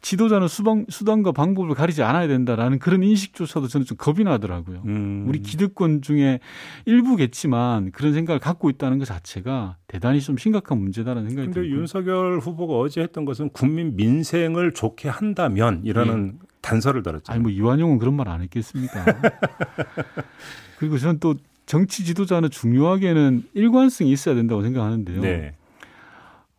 지도자는 0.05 0.49
수방, 0.49 0.85
수단과 0.91 1.33
방법을 1.33 1.75
가리지 1.75 2.03
않아야 2.03 2.29
된다라는 2.29 2.79
그런 2.79 3.03
인식조차도 3.03 3.69
저는 3.69 3.87
좀 3.87 3.97
겁이 3.97 4.23
나더라고요. 4.25 4.83
음. 4.85 5.25
우리 5.27 5.41
기득권 5.41 6.03
중에 6.03 6.41
일부겠지만 6.85 7.91
그런 7.91 8.13
생각을 8.13 8.39
갖고 8.39 8.69
있다는 8.69 8.99
것 8.99 9.07
자체가 9.07 9.79
대단히 9.89 10.21
좀 10.21 10.37
심각한 10.37 10.77
문제다라는 10.77 11.31
생각이 11.31 11.47
듭니다. 11.47 11.61
그런데 11.61 11.75
윤석열 11.81 12.39
후보가 12.39 12.75
어제 12.75 13.01
했던 13.01 13.25
것은 13.25 13.49
국민 13.49 13.97
민생을 13.97 14.75
좋게 14.75 15.09
한다면이라는 15.09 16.33
예. 16.35 16.47
단서를 16.61 17.03
달았죠. 17.03 17.33
아니 17.33 17.41
뭐 17.41 17.51
이완용은 17.51 17.99
그런 17.99 18.15
말 18.15 18.29
안 18.29 18.43
했겠습니까? 18.43 19.05
그리고 20.79 20.99
저는 20.99 21.19
또 21.19 21.35
정치 21.65 22.05
지도자는 22.05 22.51
중요하게는 22.51 23.45
일관성이 23.55 24.13
있어야 24.13 24.35
된다고 24.35 24.63
생각하는데요. 24.63 25.23
네. 25.23 25.55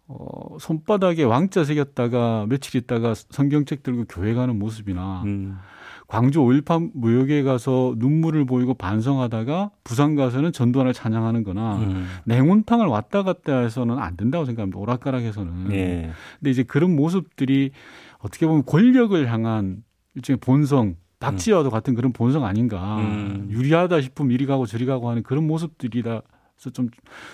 어, 0.08 0.58
손바닥에 0.60 1.24
왕자 1.24 1.64
새겼다가 1.64 2.46
며칠 2.48 2.80
있다가 2.80 3.14
성경책 3.16 3.84
들고 3.84 4.06
교회 4.08 4.34
가는 4.34 4.58
모습이나 4.58 5.24
음. 5.26 5.58
광주 6.08 6.40
5.18 6.40 6.92
무역에 6.94 7.42
가서 7.42 7.96
눈물을 7.98 8.46
보이고 8.46 8.76
반성하다가 8.76 9.72
부산 9.84 10.16
가서는 10.16 10.52
전두환을 10.52 10.94
찬양하는 10.94 11.44
거나 11.44 11.78
음. 11.78 12.08
냉온탕을 12.26 12.86
왔다 12.86 13.24
갔다 13.24 13.62
해서는 13.62 13.98
안 13.98 14.16
된다고 14.16 14.46
생각합니다. 14.46 14.78
오락가락해서는. 14.78 15.70
네. 15.70 16.12
근데 16.40 16.52
이제 16.52 16.62
그런 16.62 16.96
모습들이 16.96 17.72
어떻게 18.20 18.46
보면 18.46 18.66
권력을 18.66 19.32
향한 19.32 19.84
일종의 20.14 20.40
본성 20.40 20.96
박지와도 21.20 21.70
음. 21.70 21.72
같은 21.72 21.96
그런 21.96 22.14
본성 22.14 22.46
아닌가. 22.46 22.98
음. 22.98 23.48
유리하다 23.50 24.02
싶으면 24.02 24.32
이리 24.32 24.46
가고 24.46 24.68
저리 24.68 24.86
가고 24.86 25.10
하는 25.10 25.24
그런 25.24 25.48
모습들이다. 25.48 26.22
그래서 26.56 26.70
좀, 26.72 26.90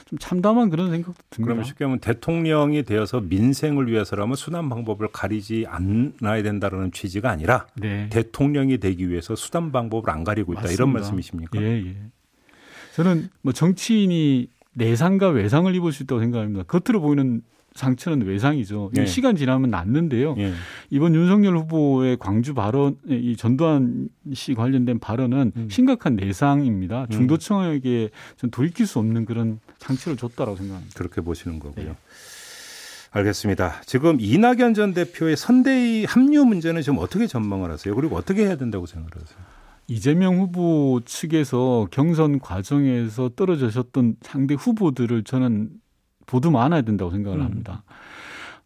좀 0.05 0.17
참담한 0.17 0.69
그런 0.69 0.89
생각도 0.89 1.21
듭니다. 1.29 1.45
그러면 1.45 1.63
쉽게 1.63 1.85
하면 1.85 1.99
대통령이 1.99 2.83
되어서 2.83 3.21
민생을 3.21 3.91
위해서라면 3.91 4.35
수단 4.35 4.67
방법을 4.69 5.09
가리지 5.09 5.65
않아야 5.67 6.43
된다는 6.43 6.91
취지가 6.91 7.29
아니라 7.29 7.67
네. 7.75 8.09
대통령이 8.09 8.79
되기 8.79 9.09
위해서 9.09 9.35
수단 9.35 9.71
방법을 9.71 10.09
안 10.09 10.23
가리고 10.23 10.53
있다 10.53 10.63
맞습니다. 10.63 10.83
이런 10.83 10.93
말씀이십니까? 10.93 11.61
예, 11.61 11.85
예. 11.85 11.95
저는 12.95 13.29
뭐 13.41 13.53
정치인이 13.53 14.49
내상과 14.73 15.29
외상을 15.29 15.73
입을 15.75 15.91
수 15.91 16.03
있다고 16.03 16.19
생각합니다. 16.19 16.63
겉으로 16.63 17.01
보이는 17.01 17.41
상처는 17.73 18.25
외상이죠. 18.25 18.91
예. 18.97 19.05
시간 19.05 19.35
지나면 19.35 19.69
낫는데요. 19.69 20.35
예. 20.37 20.53
이번 20.89 21.15
윤석열 21.15 21.57
후보의 21.57 22.17
광주 22.17 22.53
발언, 22.53 22.97
이 23.07 23.35
전두환 23.37 24.09
씨 24.33 24.53
관련된 24.53 24.99
발언은 24.99 25.51
음. 25.55 25.69
심각한 25.69 26.15
내상입니다. 26.15 27.03
음. 27.03 27.09
중도층에게 27.09 28.09
전 28.37 28.51
돌이킬 28.51 28.85
수 28.85 28.99
없는 28.99 29.25
그런 29.25 29.59
상처를 29.79 30.17
줬다라고 30.17 30.57
생각합니다. 30.57 30.97
그렇게 30.97 31.21
보시는 31.21 31.59
거고요. 31.59 31.85
네. 31.85 31.95
알겠습니다. 33.11 33.81
지금 33.85 34.17
이낙연 34.19 34.73
전 34.73 34.93
대표의 34.93 35.35
선대위 35.35 36.05
합류 36.05 36.45
문제는 36.45 36.81
지금 36.81 36.97
어떻게 36.99 37.27
전망을 37.27 37.69
하세요? 37.69 37.93
그리고 37.93 38.15
어떻게 38.15 38.45
해야 38.45 38.55
된다고 38.55 38.85
생각을 38.85 39.11
하세요? 39.21 39.37
이재명 39.87 40.37
후보 40.39 41.01
측에서 41.03 41.87
경선 41.91 42.39
과정에서 42.39 43.31
떨어지셨던 43.35 44.15
상대 44.21 44.53
후보들을 44.53 45.23
저는 45.25 45.69
보도 46.25 46.51
많아야 46.51 46.81
된다고 46.81 47.11
생각을 47.11 47.39
음. 47.39 47.45
합니다. 47.45 47.83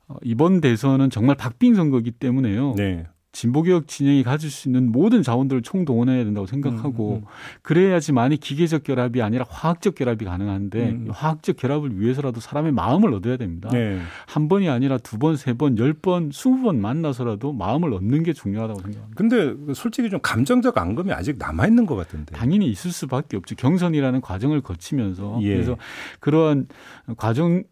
어, 0.07 0.15
이번 0.23 0.61
대선은 0.61 1.09
정말 1.09 1.35
박빙 1.35 1.75
선거이기 1.75 2.11
때문에요. 2.11 2.75
네. 2.75 3.07
진보개혁 3.35 3.87
진영이 3.87 4.23
가질 4.23 4.49
수 4.49 4.69
있는 4.69 4.91
모든 4.91 5.21
자원들을 5.21 5.61
총동원해야 5.61 6.23
된다고 6.23 6.47
생각하고 6.47 7.15
음, 7.15 7.15
음. 7.17 7.21
그래야지만이 7.63 8.37
기계적 8.37 8.83
결합이 8.83 9.21
아니라 9.21 9.45
화학적 9.49 9.95
결합이 9.95 10.23
가능한데 10.23 10.89
음. 10.89 11.07
화학적 11.11 11.57
결합을 11.57 11.99
위해서라도 11.99 12.39
사람의 12.39 12.71
마음을 12.71 13.13
얻어야 13.13 13.35
됩니다. 13.35 13.69
네. 13.71 13.99
한 14.25 14.47
번이 14.47 14.69
아니라 14.69 14.97
두 14.97 15.19
번, 15.19 15.35
세 15.35 15.53
번, 15.53 15.77
열 15.77 15.93
번, 15.93 16.31
스무 16.33 16.61
번 16.61 16.81
만나서라도 16.81 17.51
마음을 17.51 17.93
얻는 17.93 18.23
게 18.23 18.31
중요하다고 18.33 18.81
생각합니다. 18.81 19.15
근데 19.15 19.73
솔직히 19.73 20.09
좀 20.09 20.19
감정적 20.21 20.77
앙금이 20.77 21.11
아직 21.11 21.37
남아 21.37 21.67
있는 21.67 21.85
것 21.85 21.95
같은데. 21.95 22.33
당연히 22.35 22.67
있을 22.67 22.91
수밖에 22.91 23.37
없죠. 23.37 23.55
경선이라는 23.55 24.21
과정을 24.21 24.61
거치면서 24.61 25.39
예. 25.41 25.53
그래서 25.53 25.77
그러한 26.19 26.67
과정 27.17 27.63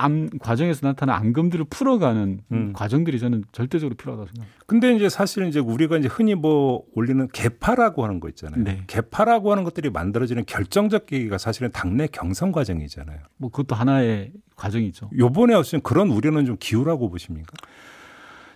암 0.00 0.30
과정에서 0.38 0.86
나타난 0.86 1.16
앙금들을 1.16 1.66
풀어가는 1.68 2.40
음. 2.52 2.72
과정들이 2.72 3.18
저는 3.18 3.44
절대적으로 3.52 3.94
필요하다고 3.96 4.28
생각합니다. 4.28 4.64
근데 4.66 4.94
이제 4.96 5.10
사실은 5.10 5.48
이제 5.48 5.60
우리가 5.60 5.98
이제 5.98 6.08
흔히 6.08 6.34
뭐 6.34 6.84
올리는 6.94 7.28
개파라고 7.32 8.02
하는 8.02 8.18
거 8.18 8.30
있잖아요. 8.30 8.64
네. 8.64 8.82
개파라고 8.86 9.52
하는 9.52 9.62
것들이 9.62 9.90
만들어지는 9.90 10.44
결정적 10.46 11.04
계기가 11.04 11.36
사실은 11.36 11.70
당내 11.70 12.06
경선 12.06 12.50
과정이잖아요. 12.50 13.18
뭐 13.36 13.50
그것도 13.50 13.74
하나의 13.74 14.32
과정이죠. 14.56 15.10
요번에 15.18 15.54
어쨌든 15.54 15.80
그런 15.82 16.08
우려는 16.08 16.46
좀 16.46 16.56
기우라고 16.58 17.10
보십니까? 17.10 17.52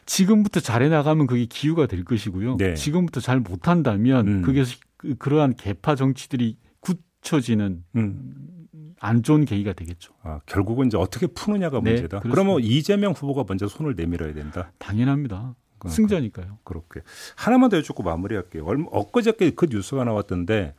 지금부터 0.06 0.60
잘해 0.60 0.88
나가면 0.88 1.26
그게 1.26 1.44
기후가 1.44 1.86
될 1.86 2.04
것이고요. 2.04 2.56
네. 2.56 2.74
지금부터 2.74 3.20
잘 3.20 3.40
못한다면 3.40 4.28
음. 4.28 4.42
그게 4.42 4.64
그, 4.96 5.14
그러한 5.16 5.56
개파 5.56 5.94
정치들이 5.94 6.56
굳혀지는 6.80 7.84
음. 7.96 8.63
안 9.00 9.22
좋은 9.22 9.44
계기가 9.44 9.72
되겠죠. 9.72 10.12
아, 10.22 10.40
결국은 10.46 10.86
이제 10.86 10.96
어떻게 10.96 11.26
푸느냐가 11.26 11.80
네, 11.80 11.90
문제다. 11.90 12.20
그렇습니다. 12.20 12.30
그러면 12.30 12.60
이재명 12.62 13.12
후보가 13.12 13.44
먼저 13.48 13.68
손을 13.68 13.94
내밀어야 13.96 14.34
된다. 14.34 14.72
당연합니다. 14.78 15.54
그러니까. 15.78 15.88
승자니까요. 15.96 16.58
그렇게 16.64 17.00
하나만 17.36 17.70
더 17.70 17.76
여쭙고 17.76 18.02
마무리할게요. 18.02 18.64
얼마 18.64 18.86
엊그저께 18.90 19.50
그 19.50 19.66
뉴스가 19.70 20.04
나왔던데 20.04 20.74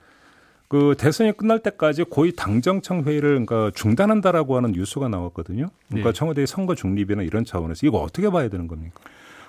그 0.67 0.95
대선이 0.97 1.33
끝날 1.33 1.59
때까지 1.59 2.03
고위 2.05 2.33
당정청 2.35 3.03
회의를 3.03 3.45
그러니까 3.45 3.71
중단한다라고 3.75 4.57
하는 4.57 4.71
뉴스가 4.71 5.07
나왔거든요. 5.09 5.69
그러니까 5.87 6.11
네. 6.11 6.13
청와대의 6.17 6.47
선거 6.47 6.73
중립이나 6.73 7.21
이런 7.21 7.45
차원에서 7.45 7.85
이거 7.85 7.99
어떻게 7.99 8.29
봐야 8.29 8.49
되는 8.49 8.67
겁니까? 8.67 8.99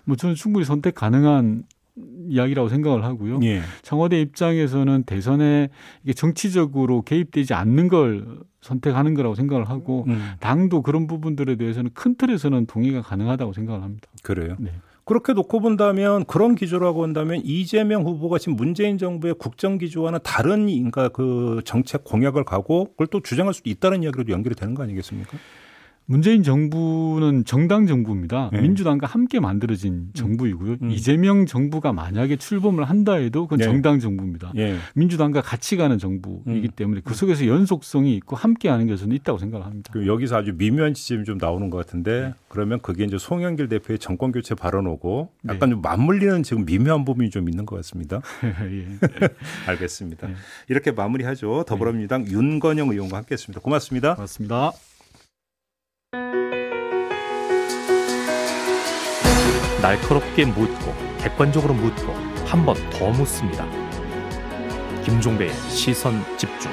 뭐 0.05 0.17
저는 0.17 0.35
충분히 0.35 0.65
선택 0.65 0.95
가능한 0.95 1.65
이야기라고 2.29 2.69
생각을 2.69 3.05
하고요. 3.05 3.41
예. 3.43 3.63
청와대 3.83 4.21
입장에서는 4.21 5.05
대선에 5.05 5.69
이게 6.03 6.13
정치적으로 6.13 7.03
개입되지 7.03 7.55
않는 7.55 7.89
걸 7.89 8.27
선택하는 8.61 9.15
거라고 9.15 9.35
생각을 9.35 9.69
하고 9.69 10.05
음. 10.09 10.33
당도 10.41 10.83
그런 10.83 11.07
부분들에 11.07 11.57
대해서는 11.57 11.91
큰 11.95 12.17
틀에서는 12.17 12.67
동의가 12.67 13.03
가능하다고 13.03 13.53
생각을 13.53 13.83
합니다. 13.83 14.09
그래요. 14.23 14.57
네. 14.59 14.73
그렇게 15.05 15.35
놓고 15.35 15.61
본다면 15.61 16.25
그런 16.25 16.57
기조라고 16.57 17.05
한다면 17.05 17.41
이재명 17.45 18.03
후보가 18.03 18.39
지금 18.39 18.57
문재인 18.57 18.99
정부의 18.99 19.35
국정 19.39 19.79
기조와는 19.79 20.19
다른 20.25 20.69
인가 20.69 21.09
그 21.09 21.63
정책 21.65 22.03
공약을 22.03 22.43
가고 22.45 22.91
그걸 22.91 23.07
또 23.07 23.21
주장할 23.21 23.55
수도 23.55 23.71
있다는 23.71 24.03
이야기로도 24.03 24.33
연결이 24.33 24.57
되는 24.57 24.75
거 24.75 24.83
아니겠습니까? 24.83 25.39
문재인 26.07 26.45
정부는 26.45 27.45
정당 27.45 27.87
정부입니다. 27.87 28.51
네. 28.53 28.61
민주당과 28.61 29.09
함께 29.09 29.41
만들어진 29.41 29.93
음. 29.93 30.11
정부이고요. 30.15 30.77
음. 30.83 30.91
이재명 30.91 31.47
정부가 31.47 31.93
만약에 31.93 32.37
출범을 32.37 32.85
한다 32.85 33.15
해도 33.15 33.43
그건 33.43 33.59
네. 33.59 33.65
정당 33.65 33.99
정부입니다. 33.99 34.53
네. 34.55 34.77
민주당과 34.95 35.43
같이 35.43 35.77
가는 35.77 35.99
정부이기 35.99 36.69
음. 36.69 36.71
때문에 36.77 37.01
그 37.05 37.15
속에서 37.15 37.47
연속성이 37.47 38.15
있고 38.17 38.37
함께 38.37 38.69
하는 38.69 38.87
것은 38.87 39.11
있다고 39.11 39.39
생각합니다. 39.39 39.93
을 39.97 40.07
여기서 40.07 40.37
아주 40.37 40.55
미묘한 40.57 40.95
지점이 40.95 41.25
좀 41.25 41.39
나오는 41.39 41.71
것 41.71 41.79
같은데 41.79 42.21
네. 42.29 42.35
그러면 42.49 42.81
그게 42.81 43.05
이제 43.05 43.19
송영길 43.19 43.69
대표의 43.69 43.99
정권 43.99 44.31
교체 44.31 44.55
발언 44.55 44.87
오고 44.87 45.31
네. 45.43 45.55
약간 45.55 45.71
좀 45.71 45.83
맞물리는 45.83 46.45
지금 46.45 46.65
미묘한 46.65 47.05
부분이 47.05 47.31
좀 47.31 47.49
있는 47.49 47.67
것 47.67 47.77
같습니다. 47.77 48.21
예. 48.45 48.87
알겠습니다. 49.67 50.29
네. 50.29 50.35
이렇게 50.69 50.93
마무리하죠. 50.93 51.65
더불어민주당 51.67 52.27
윤건영 52.29 52.91
의원과 52.91 53.17
함께했습니다. 53.17 53.61
고맙습니다. 53.61 54.15
고맙습니다. 54.15 54.73
날카롭게 59.83 60.47
묻고 60.47 60.95
객관적으로 61.21 61.75
묻고 61.75 62.13
한 62.47 62.65
번 62.65 62.77
더 62.91 63.11
묻습니다. 63.11 63.67
김종배의 65.05 65.51
시선 65.69 66.15
집중. 66.37 66.71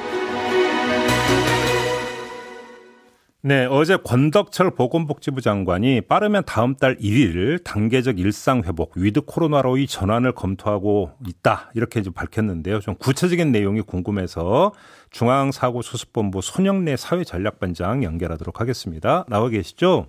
네, 3.46 3.66
어제 3.70 3.98
권덕철 3.98 4.72
보건복지부 4.72 5.42
장관이 5.42 6.02
빠르면 6.02 6.44
다음 6.46 6.76
달 6.76 6.96
1일 6.96 7.62
단계적 7.66 8.18
일상 8.20 8.62
회복 8.64 8.94
with 8.96 9.22
코로나로의 9.22 9.86
전환을 9.88 10.32
검토하고 10.32 11.12
있다 11.28 11.72
이렇게 11.74 12.02
좀 12.04 12.14
밝혔는데요. 12.14 12.80
좀 12.80 12.96
구체적인 12.96 13.52
내용이 13.52 13.82
궁금해서 13.82 14.72
중앙사고수습본부 15.12 16.40
손영래 16.42 16.96
사회전략반장 16.96 18.04
연결하도록 18.04 18.62
하겠습니다. 18.62 19.26
나와 19.28 19.50
계시죠? 19.50 20.08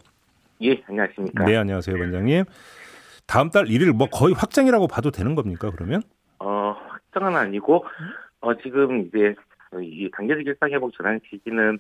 예, 0.62 0.80
안녕하십니까? 0.86 1.44
네, 1.44 1.56
안녕하세요, 1.56 1.98
반장님. 1.98 2.44
다음 3.26 3.50
달 3.50 3.64
1일 3.64 3.92
뭐 3.92 4.08
거의 4.08 4.34
확정이라고 4.34 4.86
봐도 4.88 5.10
되는 5.10 5.34
겁니까 5.34 5.70
그러면? 5.70 6.02
어 6.38 6.76
확정은 6.88 7.36
아니고 7.36 7.84
어 8.40 8.54
지금 8.62 9.06
이제 9.06 9.34
이 9.80 10.10
단계적 10.12 10.46
일상회복 10.46 10.92
전환 10.96 11.20
시기는 11.28 11.78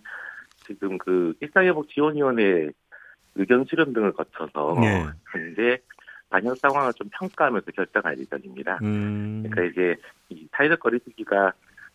지금 0.66 0.98
그 0.98 1.34
일상회복 1.40 1.88
지원위원회 1.88 2.70
의견 3.36 3.64
수렴 3.64 3.92
등을 3.92 4.12
거쳐서 4.12 4.76
네. 4.80 5.06
현재 5.30 5.78
반영 6.30 6.54
상황을 6.54 6.92
좀 6.94 7.08
평가하면서 7.12 7.70
결정할 7.72 8.18
예정입니다. 8.18 8.78
음. 8.82 9.44
그러니까 9.48 9.72
이제 9.72 9.96
이 10.30 10.48
사회적 10.52 10.80
거리두기가 10.80 11.52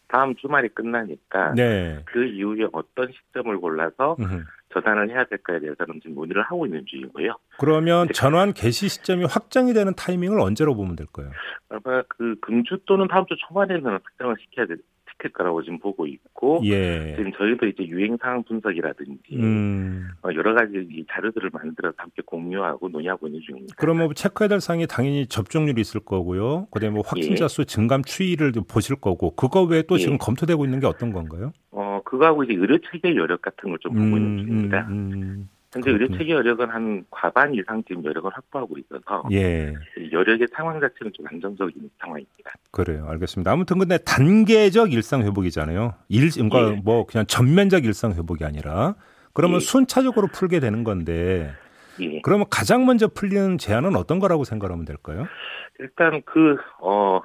다음 0.08 0.36
주말이 0.36 0.70
끝나니까 0.70 1.53
네. 1.56 2.01
그 2.06 2.25
이후에 2.25 2.68
어떤 2.72 3.12
시점을 3.12 3.58
골라서 3.58 4.15
음흠. 4.20 4.44
전환을 4.74 5.10
해야 5.10 5.24
될까에 5.26 5.60
대해서는 5.60 6.00
지금 6.02 6.16
논의를 6.16 6.44
하고 6.44 6.66
있는 6.66 6.86
중이고요. 6.86 7.34
그러면 7.58 8.08
전환 8.14 8.54
개시 8.54 8.88
시점이 8.88 9.26
확정이 9.26 9.74
되는 9.74 9.94
타이밍을 9.96 10.40
언제로 10.40 10.76
보면 10.76 10.96
될까요? 10.96 11.32
아마 11.70 12.04
그 12.08 12.36
금주 12.42 12.80
또는 12.86 13.08
다음 13.08 13.26
주 13.26 13.36
초반에는 13.48 13.86
확정을 13.86 14.36
시켜야 14.40 14.66
될 14.66 14.78
시킬 15.20 15.32
거라고 15.34 15.62
지금 15.62 15.78
보고 15.80 16.08
있고 16.08 16.62
예. 16.64 17.14
지금 17.18 17.32
저희도 17.34 17.68
이제 17.68 17.86
유행 17.88 18.18
상황 18.18 18.42
분석이라든지 18.44 19.36
음. 19.36 20.08
어, 20.24 20.30
여러 20.34 20.54
가지 20.54 20.88
이 20.90 21.06
자료들을 21.12 21.50
만들어서 21.54 21.96
함께 21.98 22.22
공유하고 22.26 22.90
논의하고 22.90 23.28
있는 23.28 23.42
중입니다. 23.46 23.76
그러면 23.78 24.06
뭐 24.06 24.14
체크해야 24.14 24.48
될 24.48 24.62
사항이 24.62 24.88
당연히 24.88 25.28
접종률이 25.28 25.80
있을 25.82 26.00
거고요. 26.00 26.68
그다음에 26.72 26.96
뭐 26.96 27.04
확진자 27.06 27.46
예. 27.46 27.48
수 27.48 27.66
증감 27.66 28.04
추이를 28.04 28.54
보실 28.68 28.96
거고 28.96 29.36
그거 29.36 29.64
외에 29.64 29.84
또 29.84 29.96
예. 29.96 30.00
지금 30.00 30.18
검토되고 30.18 30.64
있는 30.66 30.80
게 30.80 30.88
어떤 30.88 31.12
건가요? 31.12 31.52
어 31.72 32.02
그거하고 32.06 32.44
이제 32.44 32.54
의료 32.54 32.78
체계 32.92 33.16
여력 33.16 33.42
같은 33.42 33.70
걸 33.70 33.80
좀 33.80 33.94
보고 33.94 34.06
음, 34.06 34.18
있는 34.18 34.38
중입니다. 34.46 34.88
음, 34.90 35.12
음. 35.14 35.50
현재 35.72 35.92
의료 35.92 36.08
체계 36.18 36.34
여력은 36.34 36.70
한 36.70 37.06
과반 37.12 37.54
이상 37.54 37.84
지금 37.88 38.04
여력을 38.04 38.30
확보하고 38.34 38.76
있어서 38.80 39.24
예. 39.32 39.74
여력의 40.12 40.48
상황 40.52 40.80
자체는 40.80 41.12
좀 41.14 41.28
안정적인 41.28 41.90
상황입니다. 42.00 42.52
그래요, 42.72 43.06
알겠습니다. 43.08 43.52
아무튼 43.52 43.78
근데 43.78 43.98
단계적 44.00 44.94
일상 44.94 45.22
회복이잖아요. 45.24 45.94
일, 46.10 46.32
그러니까 46.32 46.72
예. 46.72 46.82
뭐 46.84 47.06
그냥 47.06 47.28
전면적 47.28 47.86
일상 47.86 48.14
회복이 48.14 48.44
아니라 48.44 48.96
그러면 49.34 49.58
예. 49.58 49.60
순차적으로 49.60 50.28
풀게 50.28 50.60
되는 50.60 50.84
건데. 50.84 51.54
예. 52.02 52.22
그러면 52.22 52.48
가장 52.50 52.86
먼저 52.86 53.08
풀리는 53.08 53.58
제안은 53.58 53.96
어떤 53.96 54.20
거라고 54.20 54.46
생각하면 54.46 54.86
될까요? 54.86 55.28
일단 55.80 56.22
그, 56.26 56.58
어, 56.82 57.22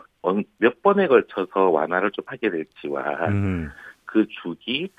몇 0.59 0.83
번에 0.83 1.07
걸쳐서 1.07 1.71
완화를 1.71 2.11
좀 2.13 2.25
하게 2.27 2.51
될지와 2.51 3.29
음. 3.29 3.71
그 4.05 4.27
주기 4.43 4.91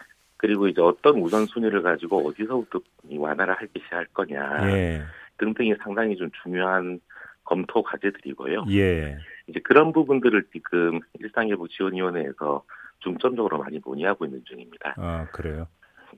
그리고 0.46 0.68
이제 0.68 0.80
어떤 0.80 1.20
우선순위를 1.22 1.82
가지고 1.82 2.28
어디서부터 2.28 2.80
완화를 3.10 3.56
하기 3.56 3.80
시작할 3.84 4.06
거냐 4.14 4.70
예. 4.70 5.02
등등이 5.40 5.74
상당히 5.84 6.16
좀 6.16 6.30
중요한 6.44 7.00
검토 7.44 7.82
과제들이고요. 7.82 8.66
예. 8.70 9.18
이제 9.48 9.60
그런 9.64 9.92
부분들을 9.92 10.46
지금 10.54 11.00
일상회복 11.20 11.72
지원위원회에서 11.72 12.64
중점적으로 13.00 13.58
많이 13.58 13.82
논의하고 13.84 14.26
있는 14.26 14.44
중입니다. 14.46 14.94
아 14.98 15.26
그래요. 15.32 15.68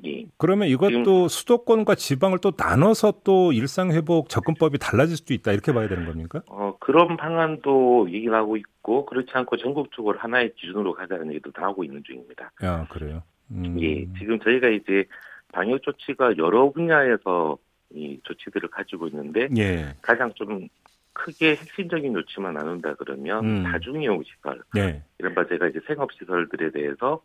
예. 0.05 0.25
그러면 0.37 0.67
이것도 0.67 1.29
수도권과 1.29 1.95
지방을 1.95 2.39
또 2.39 2.51
나눠서 2.57 3.21
또 3.23 3.53
일상 3.53 3.91
회복 3.91 4.27
접근법이 4.27 4.77
달라질 4.77 5.15
수도 5.15 5.33
있다 5.33 5.53
이렇게 5.53 5.71
봐야 5.71 5.87
되는 5.87 6.05
겁니까? 6.05 6.41
어 6.47 6.75
그런 6.81 7.15
방안도 7.15 8.09
얘기를 8.11 8.35
하고 8.35 8.57
있고 8.57 9.05
그렇지 9.05 9.29
않고 9.31 9.55
전국적으로 9.55 10.19
하나의 10.19 10.53
기준으로 10.55 10.95
가자는 10.95 11.29
얘기도 11.29 11.51
다 11.51 11.63
하고 11.63 11.85
있는 11.85 12.03
중입니다. 12.03 12.51
아 12.61 12.85
그래요. 12.89 13.23
음. 13.51 13.77
예, 13.81 14.05
지금 14.17 14.39
저희가 14.39 14.69
이제 14.69 15.05
방역 15.51 15.81
조치가 15.83 16.37
여러 16.37 16.71
분야에서 16.71 17.57
이 17.91 18.19
조치들을 18.23 18.69
가지고 18.69 19.07
있는데 19.07 19.47
예. 19.57 19.95
가장 20.01 20.33
좀 20.33 20.67
크게 21.13 21.51
핵심적인 21.51 22.13
조치만 22.13 22.53
나눈다 22.53 22.95
그러면 22.95 23.45
음. 23.45 23.63
다중이용 23.63 24.23
시설 24.23 24.61
예. 24.77 25.01
이른바 25.19 25.47
제가 25.47 25.67
이제 25.67 25.79
생업 25.87 26.11
시설들에 26.13 26.71
대해서 26.71 27.21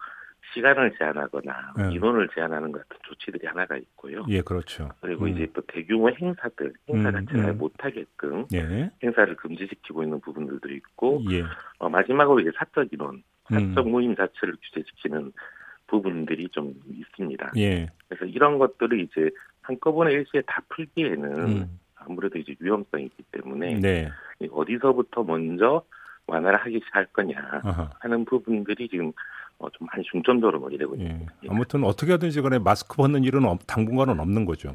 시간을 0.54 0.94
제한하거나 0.98 1.74
예. 1.78 1.94
인원을 1.94 2.28
제한하는 2.34 2.72
같은 2.72 2.96
조치들이 3.02 3.46
하나가 3.46 3.76
있고요. 3.76 4.24
예, 4.28 4.40
그렇죠. 4.42 4.88
그리고 5.00 5.24
음. 5.24 5.30
이제 5.30 5.46
또 5.52 5.62
대규모 5.62 6.10
행사들, 6.10 6.72
행사 6.88 7.08
음, 7.08 7.12
자체를 7.14 7.50
음. 7.50 7.58
못하게끔 7.58 8.46
예. 8.52 8.90
행사를 9.02 9.34
금지시키고 9.36 10.02
있는 10.02 10.20
부분들도 10.20 10.68
있고, 10.70 11.22
예. 11.30 11.44
어, 11.78 11.88
마지막으로 11.88 12.40
이제 12.40 12.50
사적 12.56 12.88
인원, 12.92 13.22
사적 13.48 13.86
음. 13.86 13.92
모임 13.92 14.14
자체를 14.14 14.56
규제시키는 14.62 15.32
부분들이 15.92 16.48
좀 16.48 16.72
있습니다. 16.90 17.52
예. 17.58 17.86
그래서 18.08 18.24
이런 18.24 18.58
것들을 18.58 18.98
이제 19.00 19.30
한꺼번에 19.60 20.12
일시에 20.12 20.40
다 20.46 20.62
풀기에는 20.70 21.38
음. 21.38 21.78
아무래도 21.96 22.38
이제 22.38 22.54
위험성이 22.58 23.04
있기 23.04 23.22
때문에 23.30 23.78
네. 23.78 24.08
어디서부터 24.50 25.22
먼저 25.22 25.84
완화를 26.26 26.58
하기 26.60 26.80
시작할 26.80 27.06
거냐 27.12 27.60
아하. 27.62 27.90
하는 28.00 28.24
부분들이 28.24 28.88
지금 28.88 29.12
어, 29.58 29.68
좀 29.70 29.86
많이 29.92 30.02
중점적으로 30.04 30.58
논의되고 30.60 30.98
예. 30.98 31.04
있습니다. 31.04 31.32
아무튼 31.50 31.84
어떻게 31.84 32.12
하든지 32.12 32.40
간에 32.40 32.58
마스크 32.58 32.96
벗는 32.96 33.22
일은 33.22 33.42
당분간은 33.66 34.18
없는 34.18 34.46
거죠. 34.46 34.72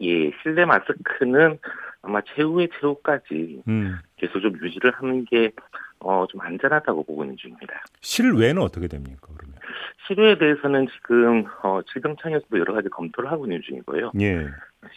예, 0.00 0.30
실내 0.42 0.64
마스크는 0.64 1.58
아마 2.02 2.20
최후의 2.22 2.68
최후까지 2.80 3.62
음. 3.68 3.98
계속 4.16 4.40
좀 4.40 4.58
유지를 4.60 4.90
하는 4.92 5.24
게 5.24 5.52
어, 6.00 6.26
좀 6.28 6.40
안전하다고 6.40 7.04
보고 7.04 7.24
있는 7.24 7.36
중입니다. 7.36 7.82
실외는 8.00 8.62
어떻게 8.62 8.86
됩니까, 8.88 9.28
그러면? 9.36 9.58
실외에 10.06 10.38
대해서는 10.38 10.86
지금, 10.96 11.44
어, 11.62 11.80
질병청에서도 11.92 12.58
여러 12.58 12.74
가지 12.74 12.88
검토를 12.88 13.30
하고 13.30 13.46
있는 13.46 13.60
중이고요. 13.62 14.12
예. 14.20 14.46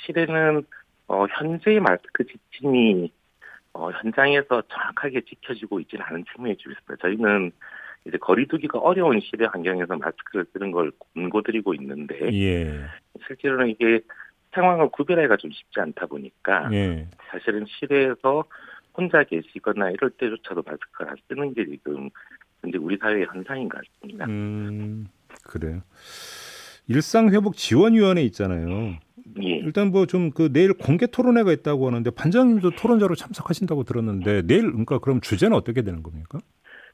실외는, 0.06 0.64
어, 1.08 1.26
현재의 1.28 1.80
마스크 1.80 2.24
지침이, 2.26 3.12
어, 3.74 3.90
현장에서 3.92 4.62
정확하게 4.70 5.22
지켜지고 5.22 5.80
있지는 5.82 6.06
않은 6.06 6.26
측면이 6.34 6.58
좀 6.58 6.72
있습니다. 6.72 6.96
저희는 7.02 7.52
이제 8.06 8.18
거리두기가 8.18 8.80
어려운 8.80 9.20
실외 9.20 9.46
환경에서 9.46 9.96
마스크를 9.98 10.46
쓰는 10.54 10.72
걸 10.72 10.92
권고드리고 11.14 11.74
있는데, 11.76 12.32
예. 12.34 12.86
실제로는 13.28 13.70
이게 13.70 14.02
상황을 14.54 14.90
구별하기가 14.90 15.38
좀 15.38 15.52
쉽지 15.52 15.80
않다 15.80 16.06
보니까, 16.06 16.70
예. 16.74 17.08
사실은 17.30 17.66
실외에서 17.68 18.44
혼자 18.96 19.24
계시거나 19.24 19.92
이럴 19.92 20.10
때조차도 20.12 20.64
마스크를 20.66 21.12
안 21.12 21.18
쓰는 21.28 21.54
게 21.54 21.66
지금 21.66 22.10
현재 22.62 22.78
우리 22.78 22.98
사회의 22.98 23.26
현상인 23.26 23.70
것 23.70 23.82
같습니다. 23.82 24.26
음, 24.26 25.08
그래요. 25.44 25.82
일상회복 26.88 27.56
지원위원회 27.56 28.22
있잖아요. 28.24 28.96
예. 29.42 29.48
일단 29.58 29.92
뭐 29.92 30.06
좀 30.06 30.32
그 30.32 30.52
내일 30.52 30.74
공개 30.74 31.08
토론회가 31.08 31.52
있다고 31.54 31.88
하는데 31.88 32.10
반장님도 32.12 32.72
토론자로 32.72 33.16
참석하신다고 33.16 33.84
들었는데 33.84 34.42
내일 34.44 34.64
그러니까 34.72 35.00
그럼 35.00 35.22
주제는 35.22 35.56
어떻게 35.56 35.84
되는 35.84 36.04
겁니까? 36.04 36.40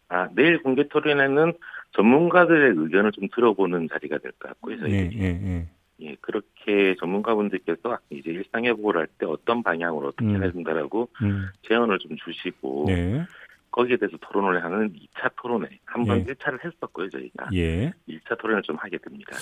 아 0.09 0.29
내일 0.35 0.61
공개 0.61 0.87
토론회는 0.87 1.53
전문가들의 1.93 2.73
의견을 2.77 3.11
좀 3.13 3.27
들어보는 3.33 3.87
자리가 3.91 4.19
될 4.19 4.31
것 4.33 4.49
같고요. 4.49 4.77
저희 4.79 4.91
예, 4.93 5.09
예, 5.13 5.23
예. 5.25 5.67
예, 6.01 6.15
그렇게 6.21 6.95
전문가분들께서 6.99 7.97
이제 8.09 8.29
일상 8.31 8.65
회복을 8.65 8.97
할 8.97 9.07
때 9.17 9.25
어떤 9.25 9.63
방향으로 9.63 10.09
어떻게 10.09 10.25
음. 10.25 10.41
해야 10.41 10.51
된다라고 10.51 11.09
음. 11.21 11.47
제언을 11.67 11.97
좀 11.99 12.15
주시고 12.23 12.85
네. 12.87 13.23
거기에 13.71 13.97
대해서 13.97 14.17
토론을 14.21 14.63
하는 14.63 14.93
2차 14.93 15.31
토론회 15.41 15.67
한번 15.85 16.19
예. 16.19 16.23
1차를 16.25 16.63
했었고요 16.63 17.09
저희가 17.09 17.47
예. 17.53 17.93
2차 18.07 18.37
토론을 18.39 18.61
좀 18.63 18.75
하게 18.75 18.97
됩니다. 18.97 19.35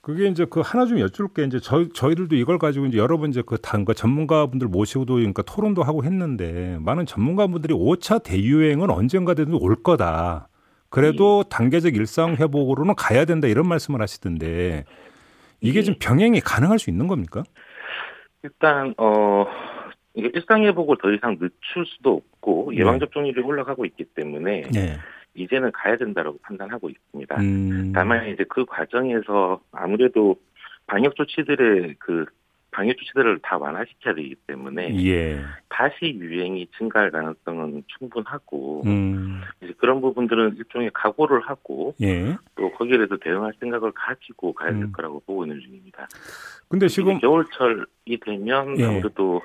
그게 0.00 0.26
이제 0.28 0.44
그 0.48 0.60
하나 0.62 0.84
좀 0.86 0.98
여쭐 1.00 1.28
게 1.32 1.44
이제 1.44 1.58
저희 1.60 1.88
저희들도 1.90 2.36
이걸 2.36 2.58
가지고 2.58 2.86
이제 2.86 2.98
여러 2.98 3.16
번 3.18 3.30
이제 3.30 3.42
그 3.44 3.56
단과 3.58 3.94
전문가분들 3.94 4.68
모시고도 4.68 5.14
그러니까 5.14 5.42
토론도 5.42 5.82
하고 5.82 6.04
했는데 6.04 6.76
많은 6.80 7.06
전문가분들이 7.06 7.72
5차 7.74 8.22
대유행은 8.22 8.90
언젠가든 8.90 9.54
올 9.54 9.76
거다. 9.82 10.48
그래도 10.90 11.42
예. 11.44 11.48
단계적 11.48 11.96
일상 11.96 12.36
회복으로는 12.36 12.94
가야 12.96 13.24
된다 13.24 13.48
이런 13.48 13.66
말씀을 13.66 14.00
하시던데 14.02 14.84
이게 15.64 15.82
좀 15.82 15.94
병행이 15.98 16.40
가능할 16.40 16.78
수 16.78 16.90
있는 16.90 17.08
겁니까? 17.08 17.42
일단 18.42 18.94
어 18.98 19.46
이게 20.14 20.30
일상 20.34 20.62
회복을 20.64 20.96
더 21.02 21.10
이상 21.10 21.38
늦출 21.38 21.86
수도 21.86 22.14
없고 22.16 22.70
네. 22.72 22.78
예방 22.80 23.00
접종률이 23.00 23.40
올라가고 23.40 23.84
있기 23.86 24.04
때문에 24.04 24.62
네. 24.72 24.96
이제는 25.34 25.72
가야 25.72 25.96
된다고 25.96 26.38
판단하고 26.42 26.90
있습니다. 26.90 27.40
음. 27.40 27.92
다만 27.94 28.28
이제 28.28 28.44
그 28.48 28.64
과정에서 28.64 29.60
아무래도 29.72 30.36
방역 30.86 31.16
조치들의 31.16 31.96
그 31.98 32.26
방역 32.74 32.96
조치들을 32.98 33.38
다 33.40 33.56
완화시켜야 33.56 34.14
되기 34.14 34.34
때문에 34.48 34.96
예. 35.06 35.38
다시 35.68 36.06
유행이 36.06 36.66
증가할 36.76 37.12
가능성은 37.12 37.84
충분하고 37.86 38.82
음. 38.84 39.42
이제 39.62 39.72
그런 39.78 40.00
부분들은 40.00 40.56
일종의 40.56 40.90
각오를 40.92 41.40
하고 41.42 41.94
예. 42.02 42.36
또 42.56 42.72
거기에 42.72 42.96
대해서 42.96 43.16
대응할 43.16 43.52
생각을 43.60 43.92
가지고 43.92 44.52
가야 44.52 44.72
될 44.72 44.82
음. 44.82 44.92
거라고 44.92 45.20
보고 45.20 45.44
있는 45.44 45.60
중입니다. 45.60 46.08
근데 46.68 46.88
지금 46.88 47.18
겨울철이 47.20 48.18
되면 48.20 48.80
예. 48.80 48.86
아무래도 48.86 49.40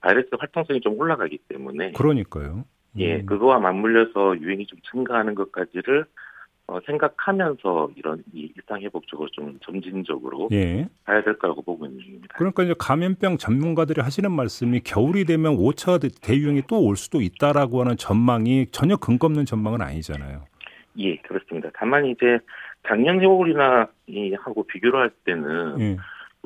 바이러스 0.00 0.28
활동성이 0.38 0.82
좀 0.82 1.00
올라가기 1.00 1.38
때문에 1.48 1.92
그러니까요. 1.92 2.66
예, 2.98 3.16
음. 3.16 3.26
그거와 3.26 3.58
맞물려서 3.58 4.38
유행이 4.38 4.66
좀 4.66 4.78
증가하는 4.90 5.34
것까지를 5.34 6.04
어, 6.68 6.80
생각하면서 6.84 7.90
이런 7.94 8.24
이 8.32 8.50
일상 8.56 8.80
회복적으로 8.80 9.28
좀 9.30 9.56
점진적으로 9.62 10.48
예. 10.50 10.88
가야 11.04 11.22
될 11.22 11.38
거라고 11.38 11.62
보고 11.62 11.86
있는 11.86 12.00
중입니다. 12.00 12.34
그러니까 12.36 12.64
이제 12.64 12.74
감염병 12.76 13.36
전문가들이 13.38 14.00
하시는 14.00 14.30
말씀이 14.32 14.80
겨울이 14.80 15.24
되면 15.26 15.56
5차 15.56 16.00
대유행이 16.22 16.62
또 16.68 16.80
올 16.80 16.96
수도 16.96 17.20
있다라고 17.20 17.80
하는 17.80 17.96
전망이 17.96 18.66
전혀 18.72 18.96
근거 18.96 19.26
없는 19.26 19.44
전망은 19.44 19.80
아니잖아요. 19.80 20.44
예, 20.98 21.16
그렇습니다. 21.18 21.68
다만 21.74 22.06
이제 22.06 22.38
작년 22.86 23.20
겨울이나 23.20 23.88
이 24.06 24.34
하고 24.34 24.64
비교를 24.64 25.00
할 25.00 25.10
때는 25.24 25.80
예. 25.80 25.96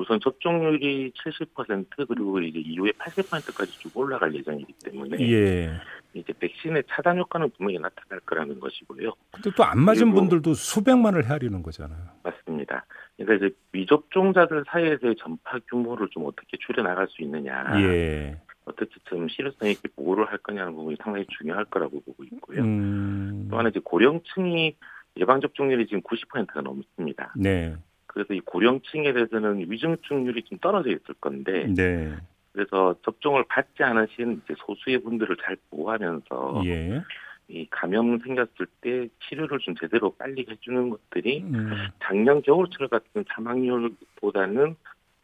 우선 0.01 0.19
접종률이 0.19 1.11
70% 1.11 2.07
그리고 2.07 2.39
이제 2.41 2.59
이후에 2.59 2.91
80%까지 2.91 3.79
쭉 3.79 3.95
올라갈 3.95 4.33
예정이기 4.33 4.73
때문에 4.83 5.17
예. 5.21 5.71
이제 6.13 6.33
백신의 6.33 6.83
차단 6.89 7.17
효과는 7.19 7.51
분명히 7.57 7.79
나타날 7.79 8.19
거라는 8.21 8.59
것이고요. 8.59 9.13
근데 9.31 9.51
또 9.55 9.63
안 9.63 9.79
맞은 9.79 10.13
분들도 10.13 10.53
수백만을 10.53 11.25
헤아리는 11.25 11.61
거잖아요. 11.63 12.01
맞습니다. 12.23 12.85
그러니까 13.15 13.45
이제 13.45 13.55
미접종자들 13.71 14.65
사이에서의 14.67 15.15
전파 15.17 15.59
규모를 15.69 16.09
좀 16.09 16.25
어떻게 16.25 16.57
줄여 16.57 16.83
나갈 16.83 17.07
수 17.07 17.21
있느냐. 17.21 17.79
예. 17.81 18.41
어떻게 18.65 18.91
좀 19.05 19.27
실효성 19.29 19.69
있게 19.69 19.89
보호를 19.95 20.29
할 20.29 20.37
거냐는 20.39 20.73
부분이 20.75 20.97
상당히 21.01 21.25
중요할 21.37 21.65
거라고 21.65 22.01
보고 22.01 22.23
있고요. 22.23 22.61
음. 22.61 23.47
또 23.49 23.57
하나 23.57 23.69
이제 23.69 23.79
고령층이 23.83 24.75
예방 25.17 25.41
접종률이 25.41 25.87
지금 25.87 26.01
90%가 26.01 26.61
넘습니다. 26.61 27.33
네. 27.35 27.75
그래서 28.11 28.33
이 28.33 28.41
고령층에 28.41 29.13
대해서는 29.13 29.71
위중증률이 29.71 30.43
좀 30.43 30.57
떨어져 30.59 30.89
있을 30.89 31.15
건데. 31.21 31.65
네. 31.73 32.13
그래서 32.51 32.93
접종을 33.05 33.45
받지 33.47 33.81
않으신 33.81 34.41
이제 34.43 34.53
소수의 34.65 34.99
분들을 34.99 35.37
잘 35.41 35.55
보호하면서 35.69 36.63
예. 36.65 37.01
이 37.47 37.65
감염 37.69 38.19
생겼을 38.19 38.67
때 38.81 39.07
치료를 39.23 39.59
좀 39.59 39.73
제대로 39.75 40.13
빨리 40.15 40.45
해주는 40.49 40.89
것들이 40.89 41.43
음. 41.43 41.71
작년 42.03 42.41
겨울철 42.41 42.89
같은 42.89 43.23
사망률보다는 43.33 44.75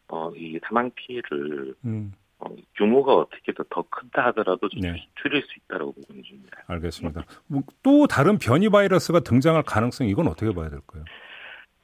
어, 0.08 0.32
이 0.34 0.58
사망 0.66 0.90
피해를 0.94 1.74
음. 1.84 2.14
어, 2.38 2.46
규모가 2.76 3.14
어떻게 3.14 3.52
더, 3.52 3.62
더 3.68 3.84
큰다 3.90 4.24
하더라도 4.28 4.66
좀 4.70 4.80
네. 4.80 5.06
줄일 5.20 5.42
수 5.42 5.48
있다고 5.58 5.92
보고 5.92 6.14
있습니다. 6.14 6.64
알겠습니다. 6.66 7.24
뭐또 7.46 8.06
다른 8.06 8.38
변이 8.38 8.70
바이러스가 8.70 9.20
등장할 9.20 9.64
가능성 9.64 10.06
이건 10.06 10.28
어떻게 10.28 10.54
봐야 10.54 10.70
될까요? 10.70 11.04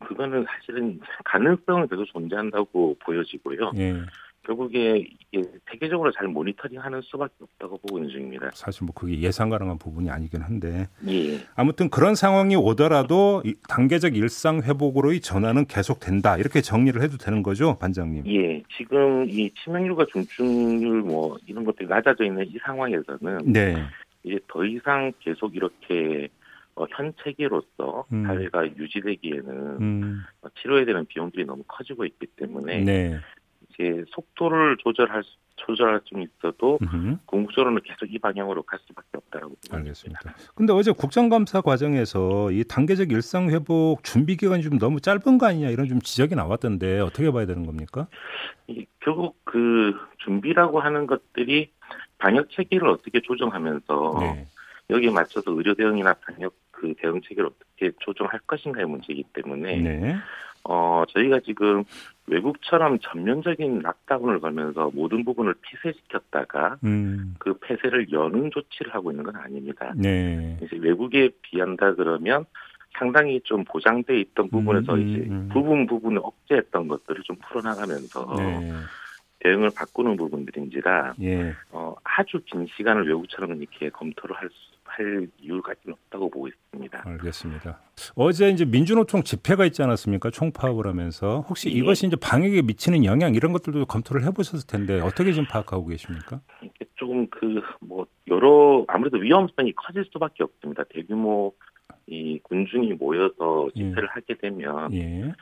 그거는 0.04 0.44
사실은 0.48 1.00
가능성은 1.24 1.88
계속 1.88 2.04
존재한다고 2.06 2.96
보여지고요. 3.00 3.72
예. 3.76 4.02
결국에 4.44 5.08
이게 5.32 5.42
세계적으로 5.70 6.12
잘 6.12 6.28
모니터링하는 6.28 7.00
수밖에 7.02 7.32
없다고 7.40 7.78
보고 7.78 7.98
있는 7.98 8.10
중입니다. 8.10 8.50
사실 8.52 8.84
뭐 8.84 8.92
그게 8.94 9.18
예상 9.20 9.48
가능한 9.48 9.78
부분이 9.78 10.10
아니긴 10.10 10.42
한데 10.42 10.86
예. 11.08 11.38
아무튼 11.56 11.88
그런 11.88 12.14
상황이 12.14 12.54
오더라도 12.54 13.42
단계적 13.68 14.16
일상 14.16 14.60
회복으로의 14.62 15.20
전환은 15.20 15.66
계속된다 15.66 16.36
이렇게 16.36 16.60
정리를 16.60 17.00
해도 17.00 17.16
되는 17.16 17.42
거죠, 17.42 17.76
반장님? 17.78 18.24
예, 18.26 18.62
지금 18.76 19.28
이 19.28 19.50
치명률과 19.62 20.06
중증률 20.12 21.02
뭐 21.02 21.36
이런 21.46 21.64
것들이 21.64 21.88
낮아져 21.88 22.24
있는 22.24 22.46
이 22.46 22.58
상황에서는 22.62 23.52
네. 23.52 23.82
이제 24.24 24.38
더 24.48 24.64
이상 24.64 25.12
계속 25.20 25.56
이렇게 25.56 26.28
어, 26.76 26.86
현 26.90 27.12
체계로서 27.22 28.06
음. 28.12 28.24
사회가 28.26 28.66
유지되기에는 28.76 29.50
음. 29.80 30.22
어, 30.42 30.48
치료해야 30.60 30.84
되는 30.84 31.06
비용들이 31.06 31.44
너무 31.44 31.62
커지고 31.66 32.04
있기 32.04 32.26
때문에 32.36 32.80
네. 32.80 33.20
이제 33.70 34.04
속도를 34.08 34.76
조절할 34.78 35.22
수, 35.22 35.36
조절할 35.56 36.00
수 36.04 36.20
있어도 36.20 36.78
음흠. 36.82 37.16
궁극적으로는 37.26 37.80
계속 37.84 38.12
이 38.12 38.18
방향으로 38.18 38.64
갈 38.64 38.80
수밖에 38.86 39.08
없다라고 39.12 39.54
알겠습니다. 39.70 40.34
근데 40.54 40.72
어제 40.72 40.90
국정감사 40.90 41.60
과정에서 41.60 42.50
이 42.50 42.64
단계적 42.64 43.12
일상 43.12 43.50
회복 43.50 44.02
준비 44.02 44.36
기간이 44.36 44.62
좀 44.62 44.78
너무 44.78 45.00
짧은 45.00 45.38
거 45.38 45.46
아니냐 45.46 45.70
이런 45.70 45.86
좀 45.86 46.00
지적이 46.00 46.34
나왔던데 46.34 47.00
어떻게 47.00 47.30
봐야 47.30 47.46
되는 47.46 47.64
겁니까? 47.66 48.08
이, 48.66 48.84
결국 49.00 49.36
그 49.44 49.94
준비라고 50.24 50.80
하는 50.80 51.06
것들이 51.06 51.70
방역 52.18 52.50
체계를 52.50 52.88
어떻게 52.88 53.20
조정하면서 53.20 54.16
네. 54.20 54.46
여기에 54.90 55.10
맞춰서 55.10 55.50
의료 55.52 55.74
대응이나 55.74 56.14
방역 56.14 56.54
그 56.70 56.92
대응 56.98 57.20
체계를 57.22 57.46
어떻게 57.46 57.92
조정할 58.00 58.40
것인가의 58.46 58.86
문제이기 58.86 59.24
때문에 59.32 59.76
네. 59.76 60.16
어 60.64 61.04
저희가 61.08 61.40
지금 61.40 61.84
외국처럼 62.26 62.98
전면적인 63.00 63.80
락다운을 63.80 64.40
걸면서 64.40 64.90
모든 64.94 65.24
부분을 65.24 65.54
폐쇄시켰다가 65.62 66.78
음. 66.84 67.34
그 67.38 67.58
폐쇄를 67.58 68.10
여는 68.10 68.50
조치를 68.50 68.94
하고 68.94 69.10
있는 69.10 69.24
건 69.24 69.36
아닙니다. 69.36 69.92
네. 69.96 70.58
이제 70.62 70.76
외국에 70.76 71.30
비한다 71.42 71.94
그러면 71.94 72.46
상당히 72.98 73.40
좀 73.42 73.64
보장돼 73.64 74.20
있던 74.20 74.48
부분에서 74.48 74.94
음, 74.94 75.00
음, 75.00 75.08
이제 75.08 75.28
음. 75.28 75.48
부분 75.52 75.86
부분을 75.86 76.20
억제했던 76.22 76.88
것들을 76.88 77.22
좀 77.24 77.36
풀어나가면서 77.36 78.34
네. 78.38 78.72
대응을 79.40 79.70
바꾸는 79.76 80.16
부분들인지라 80.16 81.14
예. 81.20 81.54
어, 81.70 81.94
아주 82.02 82.40
긴 82.46 82.66
시간을 82.76 83.06
외국처럼 83.06 83.60
이렇게 83.60 83.90
검토를 83.90 84.36
할 84.36 84.48
수, 84.48 84.73
할 84.96 85.28
이유가 85.40 85.72
없다고 85.88 86.30
보고 86.30 86.48
있습니다. 86.48 87.02
알겠습니다. 87.04 87.80
어제 88.14 88.48
이제 88.50 88.64
민주노총 88.64 89.22
집회가 89.22 89.64
있지 89.66 89.82
않았습니까? 89.82 90.30
총파업을 90.30 90.86
하면서 90.86 91.40
혹시 91.48 91.68
예. 91.68 91.72
이것이 91.72 92.06
이제 92.06 92.16
방역에 92.16 92.62
미치는 92.62 93.04
영향 93.04 93.34
이런 93.34 93.52
것들도 93.52 93.86
검토를 93.86 94.24
해보셨을 94.24 94.66
텐데 94.66 95.00
어떻게 95.00 95.32
지금 95.32 95.46
파악하고 95.48 95.86
계십니까? 95.86 96.40
조금 96.96 97.26
그 97.28 97.60
뭐 97.80 98.06
여러 98.28 98.84
아무래도 98.88 99.18
위험성이 99.18 99.72
커질 99.72 100.04
수밖에 100.12 100.42
없습니다. 100.42 100.84
대규모 100.84 101.52
이 102.06 102.38
군중이 102.42 102.94
모여서 102.94 103.68
예. 103.76 103.80
집회를 103.80 104.04
예. 104.04 104.08
하게 104.10 104.34
되면 104.34 104.92
예. 104.94 105.32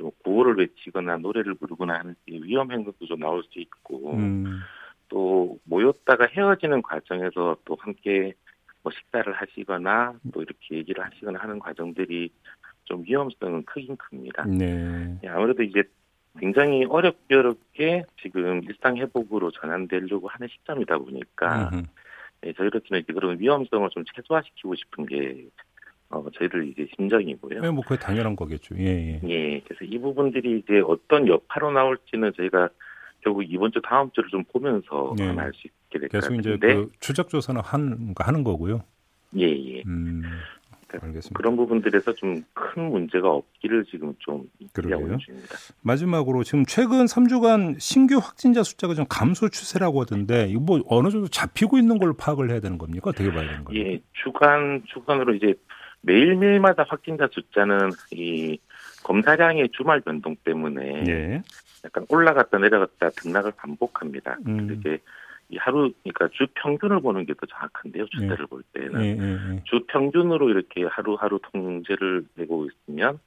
뭐 0.00 0.12
구호를 0.24 0.56
외치거나 0.56 1.18
노래를 1.18 1.54
부르거나 1.54 1.98
하는 1.98 2.14
위험 2.26 2.70
행동도 2.70 3.06
좀 3.06 3.20
나올 3.20 3.42
수 3.44 3.58
있고 3.58 4.12
음. 4.12 4.60
또 5.08 5.58
모였다가 5.64 6.26
헤어지는 6.26 6.82
과정에서 6.82 7.56
또 7.64 7.76
함께 7.80 8.34
뭐 8.82 8.92
식사를 8.92 9.32
하시거나 9.32 10.14
또 10.32 10.42
이렇게 10.42 10.76
얘기를 10.76 11.04
하시거나 11.04 11.38
하는 11.40 11.58
과정들이 11.58 12.30
좀 12.84 13.02
위험성은 13.04 13.64
크긴 13.64 13.96
큽니다. 13.96 14.44
네. 14.46 15.18
예, 15.22 15.28
아무래도 15.28 15.62
이제 15.62 15.82
굉장히 16.38 16.84
어렵게 16.84 17.34
어렵게 17.34 18.04
지금 18.22 18.62
일상 18.64 18.96
회복으로 18.96 19.50
전환되려고 19.50 20.28
하는 20.28 20.48
시점이다 20.48 20.98
보니까 20.98 21.70
예, 22.46 22.52
저희로서는 22.52 23.02
이제 23.02 23.12
그런 23.12 23.38
위험성을 23.38 23.88
좀 23.90 24.04
최소화시키고 24.14 24.74
싶은 24.76 25.06
게 25.06 25.48
어, 26.10 26.24
저희들 26.30 26.68
이제 26.68 26.86
심정이고요. 26.96 27.60
네, 27.60 27.70
뭐 27.70 27.82
그게 27.86 28.00
당연한 28.00 28.34
거겠죠. 28.34 28.74
예, 28.78 28.84
예. 28.84 29.20
예, 29.28 29.60
그래서 29.60 29.84
이 29.84 29.98
부분들이 29.98 30.60
이제 30.60 30.80
어떤 30.80 31.28
여파로 31.28 31.72
나올지는 31.72 32.32
저희가 32.34 32.70
결국 33.22 33.42
이번 33.42 33.72
주 33.72 33.80
다음 33.82 34.10
주를 34.12 34.28
좀 34.30 34.44
보면서 34.44 35.14
예. 35.20 35.24
알수 35.28 35.66
있게 35.66 35.98
될것 35.98 36.20
같은데. 36.22 36.42
계속 36.42 36.56
이제 36.56 36.74
그 36.74 36.90
추적 37.00 37.28
조사는 37.28 37.60
한, 37.62 38.14
하는 38.18 38.44
거고요. 38.44 38.82
예, 39.36 39.46
예. 39.46 39.82
음, 39.86 40.22
그러니까 40.86 41.06
알겠습니다. 41.08 41.36
그런 41.36 41.56
부분들에서 41.56 42.14
좀 42.14 42.42
큰 42.78 42.90
문제가 42.90 43.30
없기를 43.30 43.84
지금 43.86 44.14
좀 44.20 44.44
기대하고 44.58 45.08
있습니다. 45.14 45.48
마지막으로 45.82 46.44
지금 46.44 46.64
최근 46.64 47.06
3주간 47.06 47.80
신규 47.80 48.18
확진자 48.18 48.62
숫자가 48.62 48.94
좀 48.94 49.04
감소 49.08 49.48
추세라고 49.48 50.00
하던데 50.02 50.46
이거 50.48 50.60
뭐 50.60 50.80
어느 50.86 51.10
정도 51.10 51.26
잡히고 51.26 51.76
있는 51.78 51.98
걸로 51.98 52.14
파악을 52.14 52.50
해야 52.50 52.60
되는 52.60 52.78
겁니까? 52.78 53.10
어떻게 53.10 53.32
봐야 53.32 53.48
되는 53.48 53.64
거예요? 53.64 53.84
예, 53.84 54.00
주간 54.12 54.82
주간으로 54.86 55.34
이제 55.34 55.54
매일매일마다 56.02 56.84
확진자 56.88 57.28
숫자는 57.32 57.90
이 58.12 58.58
검사량의 59.02 59.70
주말 59.72 60.00
변동 60.00 60.36
때문에 60.44 61.04
예. 61.08 61.42
약간 61.84 62.04
올라갔다 62.08 62.58
내려갔다 62.58 63.10
등락을 63.10 63.52
반복합니다. 63.56 64.38
음. 64.46 64.70
이게 64.72 64.98
이 65.50 65.56
하루 65.56 65.92
그러니까 66.02 66.28
주 66.32 66.46
평균을 66.54 67.00
보는 67.00 67.24
게 67.24 67.32
더 67.34 67.46
정확한데요. 67.46 68.06
주대를 68.08 68.38
예. 68.40 68.46
볼 68.46 68.62
때는 68.74 69.00
예, 69.02 69.08
예, 69.18 69.54
예, 69.54 69.62
주 69.64 69.84
평균으로 69.86 70.50
이렇게 70.50 70.84
하루하루 70.84 71.40
통제를 71.52 72.26
내고 72.34 72.66
있으면 72.66 73.18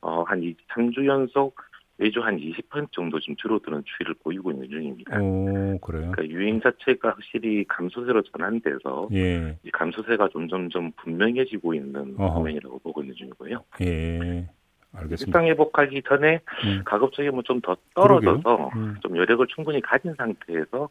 어한 0.00 0.40
3주 0.74 1.06
연속 1.06 1.56
매주 1.98 2.20
한 2.20 2.38
20% 2.38 2.92
정도 2.92 3.18
지금 3.18 3.34
줄어드는 3.36 3.82
추이를 3.84 4.14
보이고 4.22 4.52
있는 4.52 4.68
중입니다. 4.68 5.20
오, 5.20 5.78
그래요? 5.80 6.12
그러니까 6.12 6.28
유행 6.28 6.60
자체가 6.60 7.10
확실히 7.10 7.64
감소세로 7.66 8.22
전환돼서 8.22 9.08
예. 9.12 9.58
이 9.64 9.70
감소세가 9.72 10.28
점점점 10.32 10.92
분명해지고 10.92 11.74
있는 11.74 12.14
화면이라고 12.16 12.78
보고 12.78 13.02
있는 13.02 13.14
중이고요. 13.16 13.64
예. 13.82 14.48
알겠습니다. 14.94 15.38
일상 15.38 15.50
회복하기 15.50 16.02
전에 16.08 16.40
음. 16.64 16.82
가급적이면 16.84 17.42
좀 17.44 17.60
더 17.60 17.76
떨어져서 17.94 18.70
음. 18.76 18.96
좀 19.00 19.16
여력을 19.16 19.46
충분히 19.48 19.80
가진 19.80 20.14
상태에서 20.16 20.88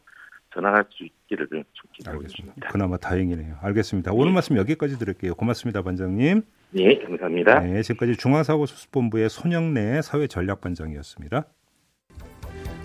전환할 0.54 0.84
수 0.90 1.04
있기를 1.04 1.46
좀 1.50 1.62
기대하고 1.92 2.22
있습니다. 2.22 2.68
그나마 2.70 2.96
다행이네요. 2.96 3.56
알겠습니다. 3.62 4.12
오늘 4.12 4.26
네. 4.28 4.34
말씀 4.34 4.56
여기까지 4.56 4.98
드릴게요. 4.98 5.34
고맙습니다, 5.34 5.82
반장님. 5.82 6.42
네, 6.70 6.98
감사합니다. 6.98 7.60
네, 7.60 7.82
지금까지 7.82 8.16
중앙사고수습본부의 8.16 9.28
손영래 9.28 10.00
사회전략반장이었습니다. 10.02 11.44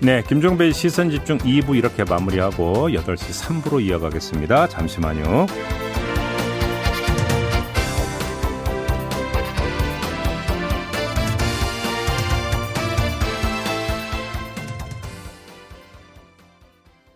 네, 0.01 0.21
김종배의 0.27 0.73
시선 0.73 1.09
집중 1.09 1.37
2부 1.37 1.77
이렇게 1.77 2.03
마무리하고 2.03 2.89
8시 2.89 3.61
3부로 3.63 3.81
이어가겠습니다. 3.81 4.67
잠시만요. 4.67 5.45